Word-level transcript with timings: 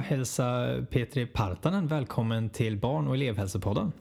jag 0.00 0.04
hälsa 0.04 0.76
Petri 0.90 1.26
Partanen 1.26 1.86
välkommen 1.86 2.50
till 2.50 2.76
Barn 2.76 3.08
och 3.08 3.14
elevhälsopodden. 3.14 3.92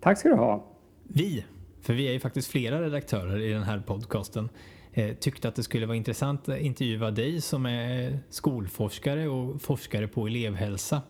Tack 0.00 0.18
ska 0.18 0.28
du 0.28 0.34
ha. 0.34 0.66
Vi, 1.02 1.44
för 1.80 1.94
vi 1.94 2.08
är 2.08 2.12
ju 2.12 2.20
faktiskt 2.20 2.48
flera 2.48 2.82
redaktörer 2.82 3.40
i 3.40 3.52
den 3.52 3.62
här 3.62 3.78
podcasten, 3.86 4.48
eh, 4.92 5.14
tyckte 5.14 5.48
att 5.48 5.54
det 5.54 5.62
skulle 5.62 5.86
vara 5.86 5.96
intressant 5.96 6.48
att 6.48 6.58
intervjua 6.58 7.10
dig 7.10 7.40
som 7.40 7.66
är 7.66 8.18
skolforskare 8.30 9.28
och 9.28 9.62
forskare 9.62 10.08
på 10.08 10.26
elevhälsa 10.26 11.02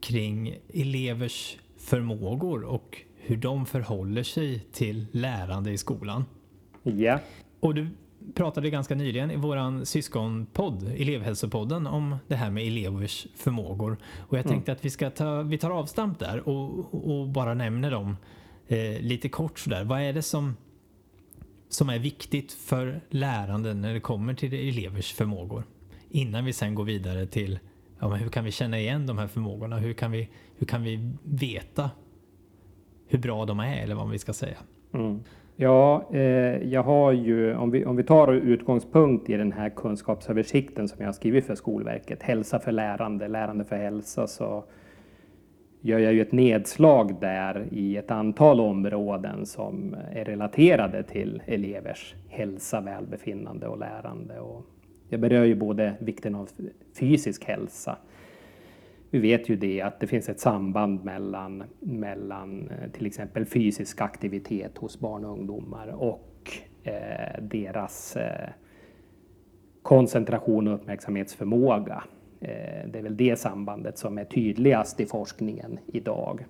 kring 0.00 0.58
elevers 0.74 1.58
förmågor 1.78 2.64
och 2.64 3.02
hur 3.16 3.36
de 3.36 3.66
förhåller 3.66 4.22
sig 4.22 4.66
till 4.72 5.06
lärande 5.12 5.72
i 5.72 5.78
skolan. 5.78 6.24
Ja. 6.82 7.18
Och 7.60 7.74
du 7.74 7.88
pratade 8.34 8.70
ganska 8.70 8.94
nyligen 8.94 9.30
i 9.30 9.36
våran 9.36 9.86
syskonpodd, 9.86 10.82
elevhälsopodden, 10.82 11.86
om 11.86 12.16
det 12.28 12.36
här 12.36 12.50
med 12.50 12.66
elevers 12.66 13.26
förmågor. 13.34 13.96
Och 14.18 14.38
jag 14.38 14.46
tänkte 14.46 14.70
mm. 14.70 14.78
att 14.78 14.84
vi 14.84 14.90
ska 14.90 15.10
ta, 15.10 15.42
vi 15.42 15.58
tar 15.58 15.70
avstamp 15.70 16.18
där 16.18 16.48
och, 16.48 16.94
och 16.94 17.28
bara 17.28 17.54
nämner 17.54 17.90
dem 17.90 18.16
eh, 18.68 19.00
lite 19.00 19.28
kort 19.28 19.58
sådär. 19.58 19.84
Vad 19.84 20.00
är 20.00 20.12
det 20.12 20.22
som, 20.22 20.56
som 21.68 21.88
är 21.88 21.98
viktigt 21.98 22.52
för 22.52 23.00
lärande 23.10 23.74
när 23.74 23.94
det 23.94 24.00
kommer 24.00 24.34
till 24.34 24.54
elevers 24.54 25.12
förmågor? 25.12 25.64
Innan 26.10 26.44
vi 26.44 26.52
sen 26.52 26.74
går 26.74 26.84
vidare 26.84 27.26
till 27.26 27.58
ja, 27.98 28.14
hur 28.14 28.28
kan 28.28 28.44
vi 28.44 28.50
känna 28.50 28.78
igen 28.78 29.06
de 29.06 29.18
här 29.18 29.26
förmågorna? 29.26 29.78
Hur 29.78 29.92
kan 29.92 30.10
vi, 30.10 30.28
hur 30.56 30.66
kan 30.66 30.82
vi 30.82 31.12
veta 31.22 31.90
hur 33.06 33.18
bra 33.18 33.46
de 33.46 33.60
är 33.60 33.76
eller 33.76 33.94
vad 33.94 34.10
vi 34.10 34.18
ska 34.18 34.32
säga? 34.32 34.58
Mm. 34.94 35.20
Ja, 35.62 36.08
eh, 36.12 36.72
jag 36.72 36.82
har 36.82 37.12
ju, 37.12 37.54
om 37.54 37.70
vi, 37.70 37.84
om 37.84 37.96
vi 37.96 38.02
tar 38.02 38.32
utgångspunkt 38.32 39.30
i 39.30 39.36
den 39.36 39.52
här 39.52 39.68
kunskapsöversikten 39.68 40.88
som 40.88 41.00
jag 41.00 41.08
har 41.08 41.12
skrivit 41.12 41.46
för 41.46 41.54
Skolverket, 41.54 42.22
Hälsa 42.22 42.58
för 42.58 42.72
lärande, 42.72 43.28
lärande 43.28 43.64
för 43.64 43.76
hälsa, 43.76 44.26
så 44.26 44.64
gör 45.80 45.98
jag 45.98 46.12
ju 46.12 46.22
ett 46.22 46.32
nedslag 46.32 47.16
där 47.20 47.66
i 47.70 47.96
ett 47.96 48.10
antal 48.10 48.60
områden 48.60 49.46
som 49.46 49.96
är 50.12 50.24
relaterade 50.24 51.02
till 51.02 51.42
elevers 51.46 52.14
hälsa, 52.28 52.80
välbefinnande 52.80 53.66
och 53.66 53.78
lärande. 53.78 54.40
Och 54.40 54.66
jag 55.08 55.20
berör 55.20 55.44
ju 55.44 55.54
både 55.54 55.94
vikten 55.98 56.34
av 56.34 56.48
fysisk 56.98 57.44
hälsa, 57.44 57.96
vi 59.12 59.18
vet 59.18 59.48
ju 59.48 59.56
det 59.56 59.80
att 59.80 60.00
det 60.00 60.06
finns 60.06 60.28
ett 60.28 60.40
samband 60.40 61.04
mellan, 61.04 61.64
mellan 61.80 62.68
eh, 62.68 62.90
till 62.90 63.06
exempel 63.06 63.46
fysisk 63.46 64.00
aktivitet 64.00 64.78
hos 64.78 65.00
barn 65.00 65.24
och 65.24 65.32
ungdomar 65.32 65.88
och 65.88 66.50
eh, 66.82 67.42
deras 67.42 68.16
eh, 68.16 68.48
koncentration 69.82 70.68
och 70.68 70.74
uppmärksamhetsförmåga. 70.74 72.04
Eh, 72.40 72.88
det 72.88 72.98
är 72.98 73.02
väl 73.02 73.16
det 73.16 73.38
sambandet 73.38 73.98
som 73.98 74.18
är 74.18 74.24
tydligast 74.24 75.00
i 75.00 75.06
forskningen 75.06 75.78
idag. 75.86 76.44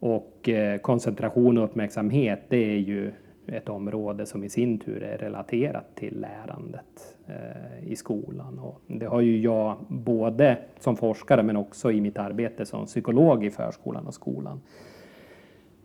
Och 0.00 0.48
eh, 0.48 0.78
koncentration 0.78 1.58
och 1.58 1.64
uppmärksamhet, 1.64 2.40
det 2.48 2.72
är 2.72 2.78
ju 2.78 3.12
ett 3.46 3.68
område 3.68 4.26
som 4.26 4.44
i 4.44 4.48
sin 4.48 4.78
tur 4.78 5.02
är 5.02 5.18
relaterat 5.18 5.96
till 5.96 6.20
lärandet 6.20 7.13
Eh, 7.26 7.92
i 7.92 7.96
skolan. 7.96 8.58
Och 8.58 8.80
det 8.86 9.06
har 9.06 9.20
ju 9.20 9.40
jag 9.40 9.76
både 9.88 10.58
som 10.78 10.96
forskare 10.96 11.42
men 11.42 11.56
också 11.56 11.92
i 11.92 12.00
mitt 12.00 12.18
arbete 12.18 12.66
som 12.66 12.86
psykolog 12.86 13.44
i 13.44 13.50
förskolan 13.50 14.06
och 14.06 14.14
skolan. 14.14 14.60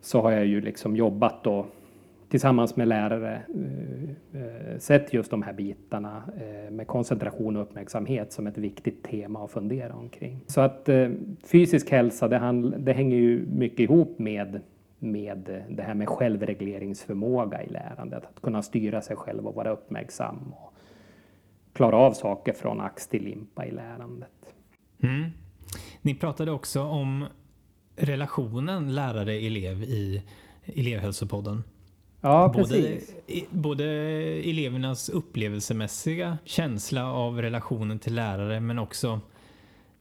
Så 0.00 0.20
har 0.20 0.30
jag 0.30 0.46
ju 0.46 0.60
liksom 0.60 0.96
jobbat 0.96 1.44
då 1.44 1.66
tillsammans 2.28 2.76
med 2.76 2.88
lärare 2.88 3.42
eh, 4.34 4.40
eh, 4.42 4.78
sett 4.78 5.12
just 5.12 5.30
de 5.30 5.42
här 5.42 5.52
bitarna 5.52 6.22
med 6.70 6.86
koncentration 6.86 7.56
och 7.56 7.62
uppmärksamhet 7.62 8.32
som 8.32 8.46
ett 8.46 8.58
viktigt 8.58 9.02
tema 9.02 9.44
att 9.44 9.50
fundera 9.50 9.94
omkring. 9.94 10.40
Så 10.46 10.60
att 10.60 10.88
fysisk 11.44 11.90
hälsa 11.90 12.28
det, 12.28 12.72
det 12.78 12.92
hänger 12.92 13.16
ju 13.16 13.46
mycket 13.46 13.80
ihop 13.80 14.18
med 14.18 14.60
med 14.98 15.64
det 15.68 15.82
här 15.82 15.94
med 15.94 16.08
självregleringsförmåga 16.08 17.62
i 17.62 17.68
lärandet. 17.68 18.24
Att 18.24 18.42
kunna 18.42 18.62
styra 18.62 19.00
sig 19.00 19.16
själv 19.16 19.46
och 19.46 19.54
vara 19.54 19.70
uppmärksam 19.70 20.54
och 20.56 20.70
klara 21.80 21.96
av 21.96 22.12
saker 22.12 22.52
från 22.52 22.80
ax 22.80 23.08
till 23.08 23.24
limpa 23.24 23.66
i 23.66 23.70
lärandet. 23.70 24.54
Mm. 25.02 25.30
Ni 26.02 26.14
pratade 26.14 26.50
också 26.50 26.82
om 26.82 27.26
relationen 27.96 28.94
lärare-elev 28.94 29.82
i 29.82 30.22
elevhälsopodden. 30.64 31.64
Ja, 32.20 32.52
precis. 32.56 33.14
Både, 33.16 33.46
både 33.50 33.84
elevernas 34.50 35.08
upplevelsemässiga 35.08 36.38
känsla 36.44 37.12
av 37.12 37.42
relationen 37.42 37.98
till 37.98 38.14
lärare 38.14 38.60
men 38.60 38.78
också 38.78 39.20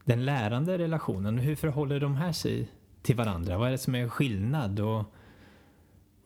den 0.03 0.25
lärande 0.25 0.77
relationen. 0.77 1.37
Hur 1.37 1.55
förhåller 1.55 1.99
de 1.99 2.15
här 2.15 2.31
sig 2.31 2.67
till 3.01 3.15
varandra? 3.15 3.57
Vad 3.57 3.67
är 3.67 3.71
det 3.71 3.77
som 3.77 3.95
är 3.95 4.07
skillnad 4.07 4.79
och 4.79 5.03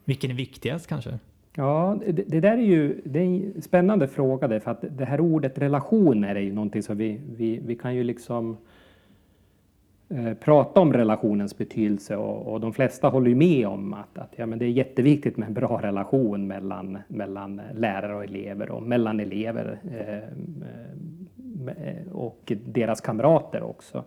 vilken 0.04 0.30
är 0.30 0.34
viktigast 0.34 0.86
kanske? 0.86 1.18
Ja, 1.56 1.98
det, 2.06 2.12
det, 2.12 2.40
där 2.40 2.52
är 2.52 2.62
ju 2.62 3.00
det 3.04 3.18
är 3.18 3.24
en 3.24 3.62
spännande 3.62 4.08
fråga 4.08 4.48
därför 4.48 4.70
att 4.70 4.84
det 4.90 5.04
här 5.04 5.20
ordet 5.20 5.58
relationer 5.58 6.34
är 6.34 6.40
ju 6.40 6.52
någonting 6.52 6.82
som 6.82 6.96
vi, 6.96 7.20
vi, 7.36 7.60
vi 7.66 7.76
kan 7.76 7.94
ju 7.94 8.04
liksom 8.04 8.56
eh, 10.08 10.34
prata 10.34 10.80
om 10.80 10.92
relationens 10.92 11.58
betydelse 11.58 12.16
och, 12.16 12.52
och, 12.52 12.60
de 12.60 12.72
flesta 12.72 13.08
håller 13.08 13.28
ju 13.28 13.34
med 13.34 13.68
om 13.68 13.94
att, 13.94 14.18
att 14.18 14.32
ja, 14.36 14.46
men 14.46 14.58
det 14.58 14.64
är 14.64 14.70
jätteviktigt 14.70 15.36
med 15.36 15.48
en 15.48 15.54
bra 15.54 15.82
relation 15.82 16.46
mellan, 16.46 16.98
mellan 17.08 17.60
lärare 17.74 18.14
och 18.14 18.24
elever 18.24 18.70
och 18.70 18.82
mellan 18.82 19.20
elever 19.20 19.78
eh, 19.98 20.16
eh 20.16 22.12
och 22.12 22.52
deras 22.64 23.00
kamrater 23.00 23.62
också. 23.62 24.04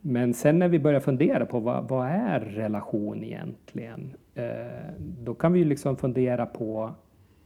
Men 0.00 0.34
sen 0.34 0.58
när 0.58 0.68
vi 0.68 0.78
börjar 0.78 1.00
fundera 1.00 1.46
på 1.46 1.60
vad, 1.60 1.88
vad 1.88 2.06
är 2.08 2.40
relation 2.40 3.24
egentligen? 3.24 4.12
Eh, 4.34 4.92
då 4.98 5.34
kan 5.34 5.52
vi 5.52 5.58
ju 5.58 5.64
liksom 5.64 5.96
fundera 5.96 6.46
på 6.46 6.94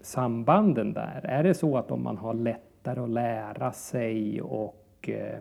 sambanden 0.00 0.93
där. 0.93 1.21
Är 1.25 1.45
det 1.45 1.55
så 1.55 1.77
att 1.78 1.91
om 1.91 2.03
man 2.03 2.17
har 2.17 2.34
lättare 2.34 3.00
att 3.00 3.11
lära 3.11 3.72
sig 3.72 4.43
och 4.43 5.09
eh, 5.09 5.39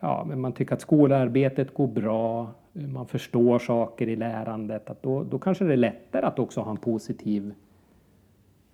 ja, 0.00 0.24
men 0.28 0.40
man 0.40 0.52
tycker 0.52 0.74
att 0.74 0.80
skolarbetet 0.80 1.74
går 1.74 1.86
bra, 1.86 2.50
man 2.72 3.06
förstår 3.06 3.58
saker 3.58 4.08
i 4.08 4.16
lärandet, 4.16 4.90
att 4.90 5.02
då, 5.02 5.22
då 5.22 5.38
kanske 5.38 5.64
det 5.64 5.72
är 5.72 5.76
lättare 5.76 6.26
att 6.26 6.38
också 6.38 6.60
ha 6.60 6.70
en 6.70 6.76
positiv 6.76 7.54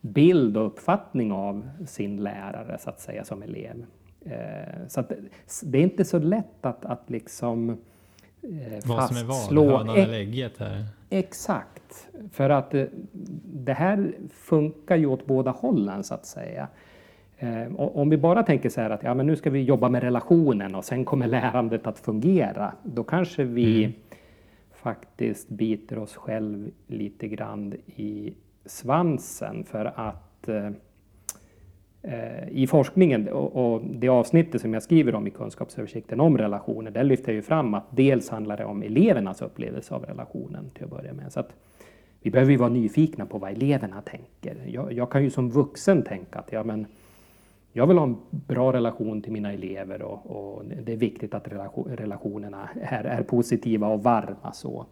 bild 0.00 0.56
och 0.56 0.66
uppfattning 0.66 1.32
av 1.32 1.68
sin 1.86 2.22
lärare 2.22 2.78
så 2.78 2.90
att 2.90 3.00
säga 3.00 3.24
som 3.24 3.42
elev. 3.42 3.86
Eh, 4.24 4.86
så 4.88 5.00
att 5.00 5.12
det 5.62 5.78
är 5.78 5.82
inte 5.82 6.04
så 6.04 6.18
lätt 6.18 6.66
att, 6.66 6.84
att 6.84 7.10
liksom 7.10 7.70
eh, 7.70 7.76
vad 8.84 9.08
som 9.08 9.16
är 9.16 9.24
vad, 9.24 9.68
hönan 9.68 9.96
eller 9.96 10.14
ägget 10.14 10.58
här. 10.58 10.84
Exakt, 11.10 12.08
för 12.32 12.50
att 12.50 12.74
eh, 12.74 12.84
det 13.44 13.72
här 13.72 14.12
funkar 14.32 14.96
ju 14.96 15.06
åt 15.06 15.26
båda 15.26 15.50
hållen 15.50 16.04
så 16.04 16.14
att 16.14 16.26
säga. 16.26 16.68
Om 17.76 18.10
vi 18.10 18.16
bara 18.16 18.42
tänker 18.42 18.68
så 18.68 18.80
här 18.80 18.90
att 18.90 19.02
ja, 19.02 19.14
men 19.14 19.26
nu 19.26 19.36
ska 19.36 19.50
vi 19.50 19.62
jobba 19.62 19.88
med 19.88 20.02
relationen 20.02 20.74
och 20.74 20.84
sen 20.84 21.04
kommer 21.04 21.26
lärandet 21.26 21.86
att 21.86 21.98
fungera, 21.98 22.72
då 22.82 23.04
kanske 23.04 23.44
vi 23.44 23.84
mm. 23.84 23.96
faktiskt 24.72 25.48
biter 25.48 25.98
oss 25.98 26.16
själv 26.16 26.70
lite 26.86 27.28
grann 27.28 27.74
i 27.96 28.34
svansen 28.64 29.64
för 29.64 29.92
att 29.96 30.30
Eh, 30.48 30.70
Eh, 32.02 32.48
i 32.50 32.66
forskningen 32.66 33.28
och 33.28 33.82
det 33.84 34.08
avsnittet 34.08 34.60
som 34.60 34.74
jag 34.74 34.82
skriver 34.82 35.14
om 35.14 35.26
i 35.26 35.30
kunskapsöversikten 35.30 36.20
om 36.20 36.38
relationer, 36.38 36.90
där 36.90 37.04
lyfter 37.04 37.28
jag 37.28 37.36
ju 37.36 37.42
fram 37.42 37.74
att 37.74 37.84
dels 37.90 38.28
handlar 38.28 38.56
det 38.56 38.64
om 38.64 38.82
elevernas 38.82 39.42
upplevelse 39.42 39.94
av 39.94 40.04
relationen 40.04 40.70
till 40.70 40.84
att 40.84 40.90
börja 40.90 41.12
med. 41.12 41.32
Så 41.32 41.40
att 41.40 41.52
vi 42.22 42.30
behöver 42.30 42.52
ju 42.52 42.58
vara 42.58 42.68
nyfikna 42.68 43.26
på 43.26 43.38
vad 43.38 43.50
eleverna 43.50 44.02
tänker. 44.02 44.56
Jag, 44.66 44.92
jag 44.92 45.10
kan 45.10 45.22
ju 45.22 45.30
som 45.30 45.50
vuxen 45.50 46.02
tänka 46.02 46.38
att 46.38 46.52
ja, 46.52 46.64
men 46.64 46.86
jag 47.72 47.86
vill 47.86 47.98
ha 47.98 48.04
en 48.04 48.16
bra 48.30 48.72
relation 48.72 49.22
till 49.22 49.32
mina 49.32 49.52
elever 49.52 50.02
och, 50.02 50.26
och 50.26 50.64
det 50.84 50.92
är 50.92 50.96
viktigt 50.96 51.34
att 51.34 51.48
relation, 51.48 51.88
relationerna 51.96 52.68
är, 52.82 53.04
är, 53.04 53.22
positiva 53.22 53.88
och 53.88 54.02
varma. 54.02 54.52
Så. 54.52 54.86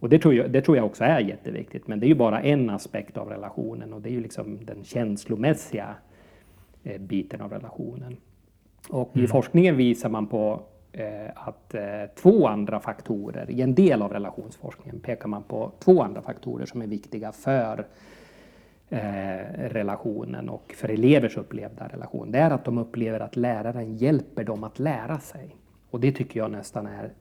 Och 0.00 0.08
det 0.08 0.18
tror, 0.18 0.34
jag, 0.34 0.50
det 0.50 0.60
tror 0.62 0.76
jag 0.76 0.86
också 0.86 1.04
är 1.04 1.20
jätteviktigt, 1.20 1.88
men 1.88 2.00
det 2.00 2.06
är 2.06 2.08
ju 2.08 2.14
bara 2.14 2.40
en 2.40 2.70
aspekt 2.70 3.16
av 3.16 3.28
relationen 3.28 3.92
och 3.92 4.02
det 4.02 4.08
är 4.08 4.12
ju 4.12 4.20
liksom 4.20 4.58
den 4.64 4.84
känslomässiga 4.84 5.94
biten 6.98 7.40
av 7.40 7.52
relationen. 7.52 8.16
Och 8.88 9.10
mm. 9.14 9.24
i 9.24 9.28
forskningen 9.28 9.76
visar 9.76 10.08
man 10.08 10.26
på 10.26 10.62
eh, 10.92 11.30
att 11.34 11.74
eh, 11.74 11.82
två 12.14 12.46
andra 12.46 12.80
faktorer, 12.80 13.50
i 13.50 13.62
en 13.62 13.74
del 13.74 14.02
av 14.02 14.12
relationsforskningen 14.12 15.00
pekar 15.00 15.28
man 15.28 15.42
på 15.42 15.72
två 15.78 16.02
andra 16.02 16.22
faktorer 16.22 16.66
som 16.66 16.82
är 16.82 16.86
viktiga 16.86 17.32
för 17.32 17.86
relationen 19.56 20.48
och 20.48 20.74
för 20.76 20.88
elevers 20.88 21.36
upplevda 21.36 21.88
relation. 21.88 22.32
Det 22.32 22.38
är 22.38 22.50
att 22.50 22.64
de 22.64 22.78
upplever 22.78 23.20
att 23.20 23.36
läraren 23.36 23.96
hjälper 23.96 24.44
dem 24.44 24.64
att 24.64 24.78
lära 24.78 25.20
sig. 25.20 25.56
Och 25.90 26.00
det 26.00 26.12
tycker 26.12 26.40
jag 26.40 26.50
nästan 26.50 26.86
är 26.86 27.12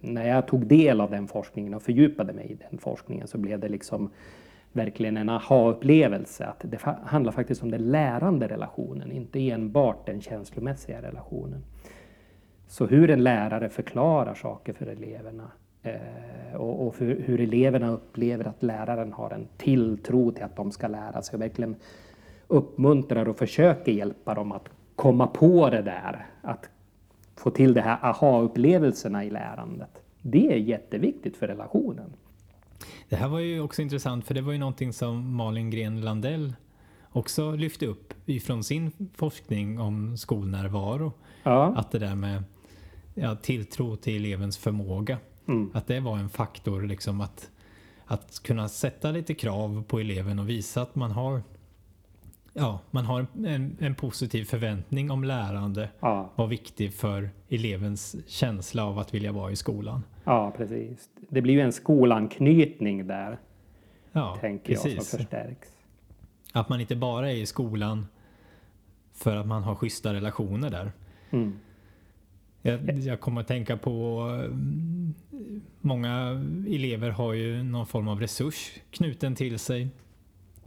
när 0.00 0.28
jag 0.28 0.46
tog 0.46 0.66
del 0.66 1.00
av 1.00 1.10
den 1.10 1.28
forskningen 1.28 1.74
och 1.74 1.82
fördjupade 1.82 2.32
mig 2.32 2.52
i 2.52 2.56
den 2.70 2.78
forskningen 2.78 3.26
så 3.26 3.38
blev 3.38 3.60
det 3.60 3.68
liksom 3.68 4.10
verkligen 4.72 5.16
en 5.16 5.28
aha-upplevelse. 5.28 6.46
Att 6.46 6.64
det 6.64 6.78
handlar 7.04 7.32
faktiskt 7.32 7.62
om 7.62 7.70
den 7.70 7.90
lärande 7.90 8.48
relationen, 8.48 9.12
inte 9.12 9.50
enbart 9.50 10.06
den 10.06 10.20
känslomässiga 10.20 11.02
relationen. 11.02 11.64
Så 12.66 12.86
hur 12.86 13.10
en 13.10 13.22
lärare 13.22 13.68
förklarar 13.68 14.34
saker 14.34 14.72
för 14.72 14.86
eleverna 14.86 15.50
eh, 15.82 16.54
och, 16.56 16.86
och 16.86 16.94
för, 16.94 17.04
hur 17.04 17.40
eleverna 17.40 17.90
upplever 17.90 18.44
att 18.44 18.62
läraren 18.62 19.12
har 19.12 19.30
en 19.30 19.48
tilltro 19.56 20.30
till 20.30 20.44
att 20.44 20.56
de 20.56 20.72
ska 20.72 20.88
lära 20.88 21.22
sig 21.22 21.36
och 21.36 21.42
verkligen 21.42 21.76
uppmuntrar 22.46 23.28
och 23.28 23.36
försöker 23.36 23.92
hjälpa 23.92 24.34
dem 24.34 24.52
att 24.52 24.68
komma 24.96 25.26
på 25.26 25.70
det 25.70 25.82
där, 25.82 26.26
att 26.42 26.70
få 27.36 27.50
till 27.50 27.74
de 27.74 27.80
här 27.80 27.98
aha-upplevelserna 28.02 29.24
i 29.24 29.30
lärandet. 29.30 30.02
Det 30.22 30.52
är 30.52 30.56
jätteviktigt 30.56 31.36
för 31.36 31.46
relationen. 31.46 32.12
Det 33.08 33.16
här 33.16 33.28
var 33.28 33.38
ju 33.38 33.60
också 33.60 33.82
intressant 33.82 34.26
för 34.26 34.34
det 34.34 34.40
var 34.40 34.52
ju 34.52 34.58
någonting 34.58 34.92
som 34.92 35.36
Malin 35.36 35.70
Gren 35.70 36.00
Landell 36.00 36.54
också 37.12 37.52
lyfte 37.52 37.86
upp 37.86 38.14
ifrån 38.26 38.64
sin 38.64 38.92
forskning 39.14 39.80
om 39.80 40.16
skolnärvaro. 40.16 41.12
Ja. 41.42 41.74
Att 41.76 41.90
det 41.90 41.98
där 41.98 42.14
med 42.14 42.44
ja, 43.14 43.36
tilltro 43.36 43.96
till 43.96 44.16
elevens 44.16 44.58
förmåga. 44.58 45.18
Mm. 45.48 45.70
Att 45.74 45.86
det 45.86 46.00
var 46.00 46.18
en 46.18 46.28
faktor 46.28 46.82
liksom 46.82 47.20
att, 47.20 47.50
att 48.06 48.42
kunna 48.42 48.68
sätta 48.68 49.10
lite 49.10 49.34
krav 49.34 49.84
på 49.88 50.00
eleven 50.00 50.38
och 50.38 50.48
visa 50.48 50.82
att 50.82 50.94
man 50.94 51.10
har 51.10 51.42
ja, 52.52 52.80
man 52.90 53.04
har 53.04 53.26
en, 53.46 53.76
en 53.80 53.94
positiv 53.94 54.44
förväntning 54.44 55.10
om 55.10 55.24
lärande 55.24 55.88
ja. 56.00 56.30
var 56.34 56.46
viktig 56.46 56.94
för 56.94 57.30
elevens 57.48 58.16
känsla 58.26 58.84
av 58.84 58.98
att 58.98 59.14
vilja 59.14 59.32
vara 59.32 59.52
i 59.52 59.56
skolan. 59.56 60.04
Ja, 60.24 60.54
precis. 60.56 61.08
Det 61.28 61.42
blir 61.42 61.54
ju 61.54 61.60
en 61.60 61.72
skolanknytning 61.72 63.06
där. 63.06 63.38
Ja, 64.12 64.38
tänker 64.40 64.74
precis. 64.74 64.94
jag, 64.94 65.04
som 65.04 65.18
förstärks. 65.18 65.68
Att 66.52 66.68
man 66.68 66.80
inte 66.80 66.96
bara 66.96 67.30
är 67.30 67.36
i 67.36 67.46
skolan 67.46 68.06
för 69.12 69.36
att 69.36 69.46
man 69.46 69.62
har 69.62 69.74
schyssta 69.74 70.14
relationer 70.14 70.70
där. 70.70 70.92
Mm. 71.30 71.58
Jag, 72.62 72.98
jag, 72.98 73.20
kommer 73.20 73.40
att 73.40 73.48
tänka 73.48 73.76
på 73.76 74.20
mm, 74.44 75.14
många 75.80 76.44
elever 76.68 77.10
har 77.10 77.32
ju 77.32 77.62
någon 77.62 77.86
form 77.86 78.08
av 78.08 78.20
resurs 78.20 78.72
knuten 78.90 79.34
till 79.34 79.58
sig 79.58 79.88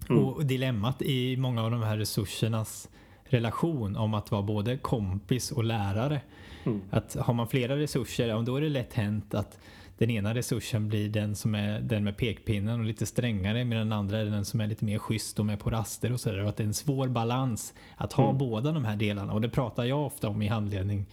Mm. 0.10 0.24
Och 0.24 0.46
dilemmat 0.46 1.02
i 1.02 1.38
många 1.38 1.64
av 1.64 1.72
de 1.72 1.84
här 1.84 1.98
resursernas 1.98 2.90
relation 3.24 3.96
om 3.96 4.14
att 4.14 4.32
vara 4.32 4.42
både 4.42 4.78
kompis 4.78 5.52
och 5.52 5.64
lärare. 5.64 6.22
Mm. 6.64 6.82
Att 6.90 7.16
har 7.16 7.34
man 7.34 7.48
flera 7.48 7.78
resurser, 7.78 8.42
då 8.42 8.56
är 8.56 8.62
det 8.62 8.70
lätt 8.70 8.94
hänt 8.94 9.34
att 9.34 9.60
den 9.98 10.10
ena 10.10 10.34
resursen 10.34 10.88
blir 10.88 11.10
den 11.10 11.36
som 11.36 11.56
är 11.56 11.80
den 11.80 12.04
med 12.04 12.18
pekpinnen 12.18 12.80
och 12.80 12.86
lite 12.86 13.06
strängare 13.06 13.66
medan 13.66 13.90
den 13.90 14.00
andra 14.00 14.20
är 14.20 14.26
den 14.26 14.46
som 14.46 14.62
är 14.62 14.68
lite 14.68 14.86
mer 14.86 14.98
schysst 14.98 15.40
och 15.40 15.46
med 15.46 15.60
på 15.60 15.70
raster 15.70 16.12
och 16.12 16.20
sådär. 16.20 16.38
Att 16.38 16.58
det 16.58 16.64
är 16.64 16.68
en 16.68 16.74
svår 16.74 17.08
balans 17.08 17.74
att 17.98 18.14
ha 18.14 18.26
mm. 18.26 18.38
båda 18.38 18.72
de 18.72 18.86
här 18.86 18.96
delarna 18.96 19.34
och 19.34 19.42
det 19.42 19.50
pratar 19.50 19.84
jag 19.86 20.06
ofta 20.06 20.30
om 20.30 20.42
i 20.42 20.48
handledning 20.48 21.06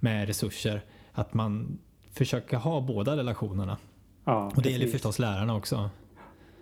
med 0.00 0.26
resurser. 0.26 0.82
Att 1.12 1.34
man 1.34 1.78
försöker 2.12 2.56
ha 2.56 2.80
båda 2.80 3.16
relationerna. 3.16 3.78
Ja, 4.24 4.44
och 4.44 4.50
det 4.50 4.54
precis. 4.54 4.72
gäller 4.72 4.92
förstås 4.92 5.18
lärarna 5.18 5.54
också. 5.54 5.90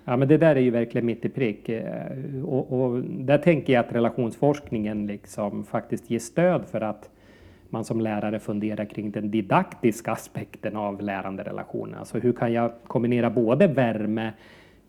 Ja, 0.04 0.16
men 0.16 0.28
det 0.28 0.36
där 0.36 0.56
är 0.56 0.60
ju 0.60 0.70
verkligen 0.70 1.06
mitt 1.06 1.24
i 1.24 1.28
prick. 1.28 1.68
Eh, 1.68 2.44
och, 2.44 2.80
och, 2.80 3.02
där 3.02 3.38
tänker 3.38 3.72
jag 3.72 3.84
att 3.84 3.92
relationsforskningen 3.92 5.06
liksom 5.06 5.64
faktiskt 5.64 6.10
ger 6.10 6.18
stöd 6.18 6.64
för 6.70 6.80
att 6.80 7.10
man 7.70 7.84
som 7.84 8.00
lärare 8.00 8.40
funderar 8.40 8.84
kring 8.84 9.10
den 9.10 9.30
didaktiska 9.30 10.12
aspekten 10.12 10.76
av 10.76 11.02
läranderelationen. 11.02 11.98
Alltså 11.98 12.18
hur 12.18 12.32
kan 12.32 12.52
jag 12.52 12.72
kombinera 12.86 13.30
både 13.30 13.66
värme, 13.66 14.32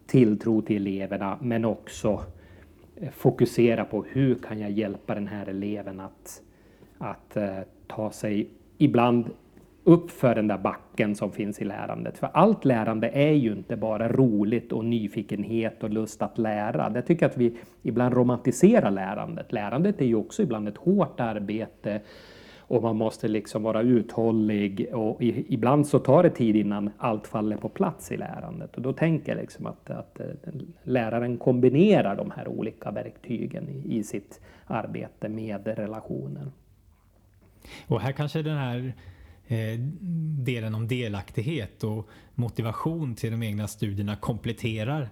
tilltro 0.06 0.62
till 0.62 0.88
eleverna, 0.88 1.38
men 1.41 1.65
också 1.65 2.21
eh, 2.95 3.09
fokusera 3.12 3.85
på 3.85 4.06
hur 4.09 4.35
kan 4.35 4.59
jag 4.59 4.71
hjälpa 4.71 5.15
den 5.15 5.27
här 5.27 5.50
eleven 5.50 6.00
att, 6.00 6.41
att 6.97 7.38
eh, 7.38 7.59
ta 7.88 8.12
sig 8.12 8.47
ibland 8.77 9.25
uppför 9.88 10.36
den 10.36 10.48
där 10.48 10.58
backen 10.58 11.16
som 11.16 11.32
finns 11.32 11.62
i 11.62 11.66
lärandet. 11.66 12.18
För 12.18 12.30
allt 12.34 12.66
lärande 12.66 13.10
är 13.10 13.32
ju 13.32 13.52
inte 13.52 13.76
bara 13.76 14.10
roligt 14.10 14.72
och 14.72 14.86
nyfikenhet 14.86 15.84
och 15.84 15.90
lust 15.90 16.22
att 16.22 16.38
lära. 16.38 16.90
Det 16.90 17.02
tycker 17.02 17.26
jag 17.26 17.32
att 17.32 17.38
vi 17.38 17.58
ibland 17.84 18.16
romantiserar 18.16 18.92
lärandet. 18.92 19.54
Lärandet 19.54 20.02
är 20.02 20.06
ju 20.06 20.16
också 20.16 20.44
ibland 20.44 20.68
ett 20.68 20.78
hårt 20.78 21.20
arbete 21.20 22.02
och 22.68 22.84
man 22.84 22.96
måste 22.96 23.28
liksom 23.28 23.64
vara 23.64 23.82
uthållig 23.82 24.88
och 24.94 25.18
ibland 25.22 25.88
så 25.88 26.00
tar 26.00 26.24
det 26.24 26.30
tid 26.30 26.56
innan 26.56 26.90
allt 26.98 27.28
faller 27.28 27.58
på 27.58 27.70
plats 27.70 28.12
i 28.12 28.18
lärandet. 28.18 28.76
Och 28.76 28.82
då 28.82 28.94
tänker 28.94 29.32
jag 29.32 29.42
liksom 29.42 29.66
att, 29.66 29.90
att 29.90 30.20
eh, 30.20 30.26
läraren 30.84 31.38
kombinerar 31.38 32.16
de 32.16 32.32
här 32.32 32.48
olika 32.48 32.92
verktygen 32.92 33.70
i, 33.70 33.98
i 33.98 34.04
sitt 34.04 34.42
arbete 34.68 35.30
med 35.30 35.68
relationen. 35.68 36.52
Och 37.88 38.02
här 38.02 38.12
kanske 38.12 38.42
den 38.42 38.58
här 38.58 38.94
delen 40.38 40.75
om 40.75 40.88
delaktighet 40.88 41.83
och 41.83 42.09
motivation 42.36 43.15
till 43.15 43.31
de 43.31 43.44
egna 43.44 43.68
studierna 43.68 44.15
kompletterar 44.15 45.09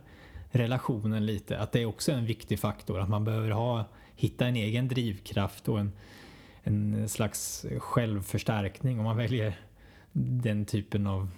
relationen 0.52 1.26
lite. 1.26 1.60
Att 1.60 1.72
det 1.72 1.82
är 1.82 1.86
också 1.86 2.12
en 2.12 2.26
viktig 2.26 2.60
faktor 2.60 3.00
att 3.00 3.10
man 3.10 3.24
behöver 3.24 3.50
ha, 3.50 3.86
hitta 4.16 4.48
en 4.48 4.56
egen 4.56 4.88
drivkraft 4.88 5.70
och 5.70 5.80
en, 5.80 5.92
en 6.64 7.10
slags 7.10 7.66
självförstärkning 7.78 9.00
om 9.00 9.06
man 9.06 9.18
väljer 9.18 9.60
den 10.12 10.66
typen 10.66 11.08
av 11.08 11.30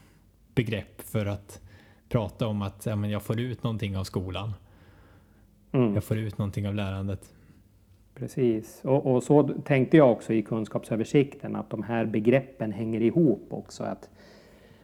begrepp 0.55 1.01
för 1.01 1.25
att 1.25 1.61
prata 2.09 2.47
om 2.47 2.61
att 2.61 2.85
ja, 2.85 2.95
men 2.95 3.09
jag 3.09 3.23
får 3.23 3.39
ut 3.39 3.63
någonting 3.63 3.97
av 3.97 4.03
skolan. 4.03 4.53
Mm. 5.71 5.93
Jag 5.93 6.03
får 6.03 6.17
ut 6.17 6.37
någonting 6.37 6.67
av 6.67 6.75
lärandet. 6.75 7.34
Precis, 8.19 8.81
och, 8.83 9.13
och, 9.13 9.23
så 9.23 9.43
tänkte 9.43 9.97
jag 9.97 10.11
också 10.11 10.33
i 10.33 10.41
kunskapsöversikten 10.41 11.55
att 11.55 11.69
de 11.69 11.83
här 11.83 12.05
begreppen 12.05 12.71
hänger 12.71 13.01
ihop 13.01 13.47
också. 13.49 13.83
Att, 13.83 14.09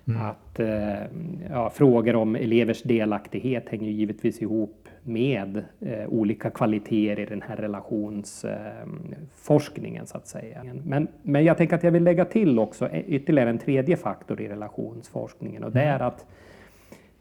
mm. 0.08 0.22
att 0.22 0.60
eh, 0.60 1.04
ja, 1.50 1.70
frågor 1.70 2.16
om 2.16 2.36
elevers 2.36 2.84
delaktighet 2.84 3.70
hänger 3.70 3.90
givetvis 3.90 4.42
ihop 4.42 4.88
med 5.04 5.64
eh, 5.80 6.08
olika 6.08 6.50
kvaliteter 6.50 7.22
i 7.22 7.26
den 7.26 7.42
här 7.42 7.56
relationsforskningen 7.56 10.02
eh, 10.02 10.08
så 10.08 10.18
att 10.18 10.28
säga. 10.28 10.64
Men, 10.86 11.08
men 11.22 11.46
jag 11.46 11.58
tänker 11.58 11.76
att 11.76 11.84
jag 11.84 11.92
vill 11.92 12.04
lägga 12.04 12.26
till 12.26 12.60
också 12.60 12.90
ytterligare 12.90 13.50
en 13.50 13.60
tredje 13.60 13.98
faktor 13.98 14.42
i 14.42 14.48
relationsforskningen 14.48 15.64
och 15.64 15.72
det 15.72 15.82
mm. 15.82 15.96
är 15.96 16.00
att 16.00 16.26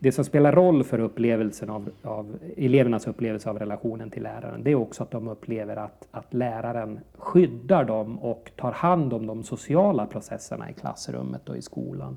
det 0.02 0.12
som 0.12 0.24
spelar 0.24 0.52
roll 0.52 0.84
för 0.84 1.00
upplevelsen 1.00 1.70
av, 1.70 1.90
av, 2.02 2.38
elevernas 2.56 3.06
upplevelse 3.06 3.50
av 3.50 3.58
relationen 3.58 4.10
till 4.10 4.22
läraren, 4.22 4.64
det 4.64 4.70
är 4.70 4.74
också 4.74 5.02
att 5.02 5.10
de 5.10 5.28
upplever 5.28 5.76
att, 5.76 6.08
att 6.10 6.34
läraren 6.34 7.00
skyddar 7.18 7.84
dem 7.84 8.18
och 8.18 8.50
tar 8.56 8.72
hand 8.72 9.12
om 9.12 9.26
de 9.26 9.42
sociala 9.42 10.06
processerna 10.06 10.70
i 10.70 10.72
klassrummet 10.72 11.48
och 11.48 11.56
i 11.56 11.62
skolan. 11.62 12.16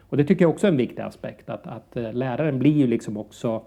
Och 0.00 0.16
det 0.16 0.24
tycker 0.24 0.44
jag 0.44 0.50
också 0.50 0.66
är 0.66 0.70
en 0.70 0.76
viktig 0.76 1.02
aspekt, 1.02 1.50
att, 1.50 1.66
att 1.66 1.96
eh, 1.96 2.12
läraren 2.12 2.58
blir 2.58 2.72
ju 2.72 2.86
liksom 2.86 3.16
också 3.16 3.62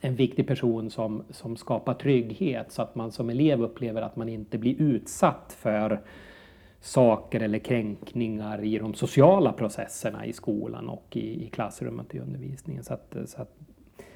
en 0.00 0.14
viktig 0.14 0.46
person 0.46 0.90
som, 0.90 1.22
som 1.30 1.56
skapar 1.56 1.94
trygghet 1.94 2.72
så 2.72 2.82
att 2.82 2.94
man 2.94 3.12
som 3.12 3.30
elev 3.30 3.62
upplever 3.62 4.02
att 4.02 4.16
man 4.16 4.28
inte 4.28 4.58
blir 4.58 4.80
utsatt 4.82 5.56
för 5.58 6.00
saker 6.80 7.40
eller 7.40 7.58
kränkningar 7.58 8.64
i 8.64 8.78
de 8.78 8.94
sociala 8.94 9.52
processerna 9.52 10.26
i 10.26 10.32
skolan 10.32 10.88
och 10.88 11.16
i, 11.16 11.44
i 11.44 11.48
klassrummet 11.48 12.14
i 12.14 12.18
undervisningen. 12.18 12.84
Så 12.84 12.94
att, 12.94 13.16
så 13.26 13.42
att 13.42 13.56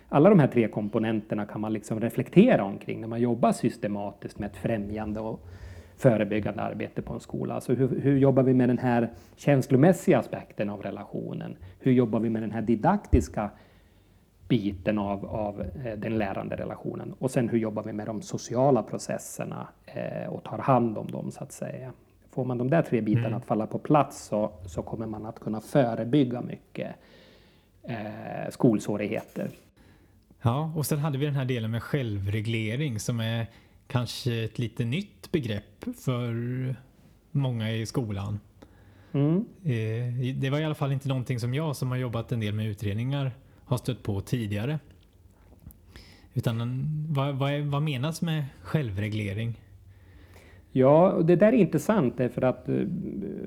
alla 0.09 0.31
de 0.31 0.39
här 0.39 0.49
tre 0.49 0.69
komponenterna 0.69 1.47
kan 1.47 1.61
man 1.61 1.73
liksom 1.73 2.01
reflektera 2.01 2.65
omkring 2.65 3.01
när 3.01 3.09
man 3.09 3.21
jobbar 3.21 3.53
systematiskt 3.53 4.39
med 4.39 4.51
ett 4.51 4.57
främjande 4.57 5.21
och 5.21 5.47
förebyggande 5.97 6.63
arbete 6.63 7.03
på 7.03 7.15
en 7.15 7.21
skola. 7.21 7.55
Alltså 7.55 7.75
hur, 7.75 8.01
hur 8.01 8.19
jobbar 8.19 8.43
vi 8.43 8.55
med 8.55 8.69
den 8.69 8.79
här 8.79 9.11
känslomässiga 9.37 10.19
aspekten 10.19 10.71
av 10.71 10.83
relationen? 10.83 11.57
Hur 11.79 11.93
jobbar 11.93 12.21
vi 12.21 12.31
med 12.31 12.43
den 12.43 12.53
här 12.53 12.63
didaktiska 12.63 13.51
biten 14.49 14.99
av, 14.99 15.27
av 15.27 15.61
eh, 15.61 15.99
den 15.99 16.19
lärande 16.19 16.57
relationen? 16.57 17.15
Och 17.19 17.31
sen 17.31 17.49
hur 17.49 17.59
jobbar 17.59 17.83
vi 17.83 17.93
med 17.93 18.07
de 18.07 18.23
sociala 18.23 18.83
processerna 18.83 19.69
eh, 19.87 20.29
och 20.29 20.45
tar 20.45 20.59
hand 20.59 20.99
om 20.99 21.11
dem 21.11 21.31
så 21.31 21.45
att 21.45 21.53
säga? 21.53 21.93
Får 22.31 22.45
man 22.45 22.59
de 22.59 22.71
där 22.71 22.83
tre 22.83 23.01
bitarna 23.01 23.27
mm. 23.27 23.39
att 23.39 23.45
falla 23.45 23.67
på 23.67 23.79
plats 23.79 24.25
så, 24.25 24.53
så 24.67 24.83
kommer 24.83 25.07
man 25.07 25.27
att 25.27 25.41
kunna 25.41 25.61
förebygga 25.61 26.41
mycket 26.41 26.97
eh, 27.83 28.51
skolsvårigheter. 28.51 29.51
Ja, 30.43 30.73
och 30.77 30.87
sen 30.87 30.99
hade 30.99 31.19
vi 31.19 31.27
den 31.27 31.35
här 31.35 31.45
delen 31.45 31.71
med 31.71 31.83
självreglering 31.83 33.01
som 33.01 33.21
är 33.21 33.47
kanske 33.87 34.45
ett 34.45 34.59
lite 34.59 34.85
nytt 34.85 35.33
begrepp 35.33 35.85
för 35.99 36.35
många 37.31 37.73
i 37.73 37.87
skolan. 37.87 38.41
Mm. 39.13 39.45
Eh, 39.65 40.35
det 40.37 40.51
var 40.51 40.61
i 40.61 40.65
alla 40.65 40.75
fall 40.75 40.93
inte 40.93 41.09
någonting 41.09 41.41
som 41.41 41.55
jag 41.55 41.77
som 41.77 41.91
har 41.91 41.97
jobbat 41.97 42.33
en 42.33 42.41
del 42.41 42.55
med 42.55 42.67
utredningar 42.67 43.33
har 43.65 43.77
stött 43.77 44.03
på 44.03 44.21
tidigare. 44.21 44.79
Utan 46.35 46.87
vad, 47.09 47.35
vad, 47.35 47.61
vad 47.61 47.83
menas 47.83 48.23
med 48.23 48.45
självreglering? 48.63 49.61
Ja, 50.73 51.21
det 51.25 51.37
där 51.37 51.49
är 51.49 51.57
intressant 51.57 52.13
eh, 52.13 52.17
därför 52.17 52.43
att 52.43 52.69
eh, 52.69 52.75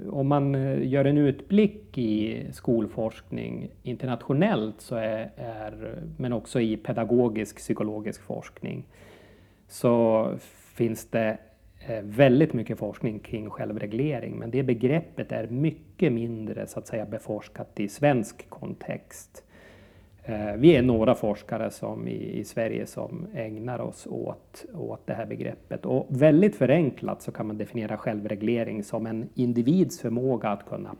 om 0.09 0.27
man 0.27 0.55
eh, 0.55 0.87
gör 0.87 1.05
en 1.05 1.17
utblick 1.17 1.97
i 1.97 2.45
skolforskning 2.51 3.69
internationellt 3.83 4.81
så 4.81 4.95
är, 4.95 5.31
är 5.35 6.03
men 6.17 6.33
också 6.33 6.61
i 6.61 6.77
pedagogisk 6.77 7.57
psykologisk 7.57 8.21
forskning 8.21 8.85
så 9.67 10.29
finns 10.75 11.05
det 11.05 11.37
väldigt 12.03 12.53
mycket 12.53 12.79
forskning 12.79 13.19
kring 13.19 13.49
självreglering, 13.49 14.39
men 14.39 14.51
det 14.51 14.63
begreppet 14.63 15.31
är 15.31 15.47
mycket 15.47 16.13
mindre 16.13 16.67
så 16.67 16.79
att 16.79 16.87
säga 16.87 17.05
beforskat 17.05 17.79
i 17.79 17.87
svensk 17.89 18.49
kontext. 18.49 19.43
Eh, 20.25 20.53
vi 20.55 20.75
är 20.75 20.81
några 20.81 21.15
forskare 21.15 21.71
som 21.71 22.07
i, 22.07 22.39
i, 22.39 22.43
Sverige 22.43 22.85
som 22.85 23.27
ägnar 23.33 23.79
oss 23.79 24.07
åt, 24.07 24.65
åt 24.73 25.07
det 25.07 25.13
här 25.13 25.25
begreppet. 25.25 25.85
Och 25.85 26.05
väldigt 26.09 26.55
förenklat 26.55 27.21
så 27.21 27.31
kan 27.31 27.47
man 27.47 27.57
definiera 27.57 27.97
självreglering 27.97 28.83
som 28.83 29.05
en 29.05 29.29
individs 29.35 29.99
förmåga 29.99 30.49
att 30.49 30.65
kunna 30.65 30.95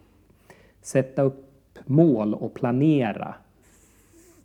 sätta 0.81 1.21
upp 1.21 1.49
mål 1.85 2.33
och 2.33 2.53
planera 2.53 3.35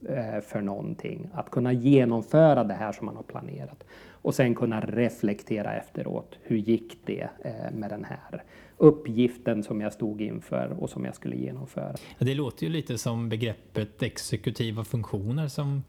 eh, 0.09 0.41
för 0.41 0.61
någonting. 0.61 1.31
Att 1.35 1.51
kunna 1.51 1.73
genomföra 1.73 2.65
det 2.65 2.75
här 2.75 2.93
som 2.93 3.07
man 3.07 3.17
har 3.17 3.23
planerat 3.23 3.85
och 4.23 4.35
sen 4.35 4.55
kunna 4.55 4.81
reflektera 4.81 5.75
efteråt. 5.77 6.39
Hur 6.43 6.57
gick 6.57 7.07
det 7.07 7.29
eh, 7.43 7.73
med 7.73 7.91
den 7.91 8.05
här 8.05 8.43
uppgiften 8.79 9.63
som 9.63 9.81
jag 9.81 9.93
stod 9.93 10.21
inför 10.21 10.77
och 10.79 10.91
som 10.91 11.05
jag 11.05 11.15
skulle 11.15 11.37
genomföra? 11.37 11.95
Det 12.19 12.35
låter 12.35 12.67
ju 12.67 12.73
lite 12.73 12.99
som 12.99 13.29
begreppet 13.29 14.03
exekutiva 14.03 14.85
funktioner 14.85 15.49
som 15.49 15.83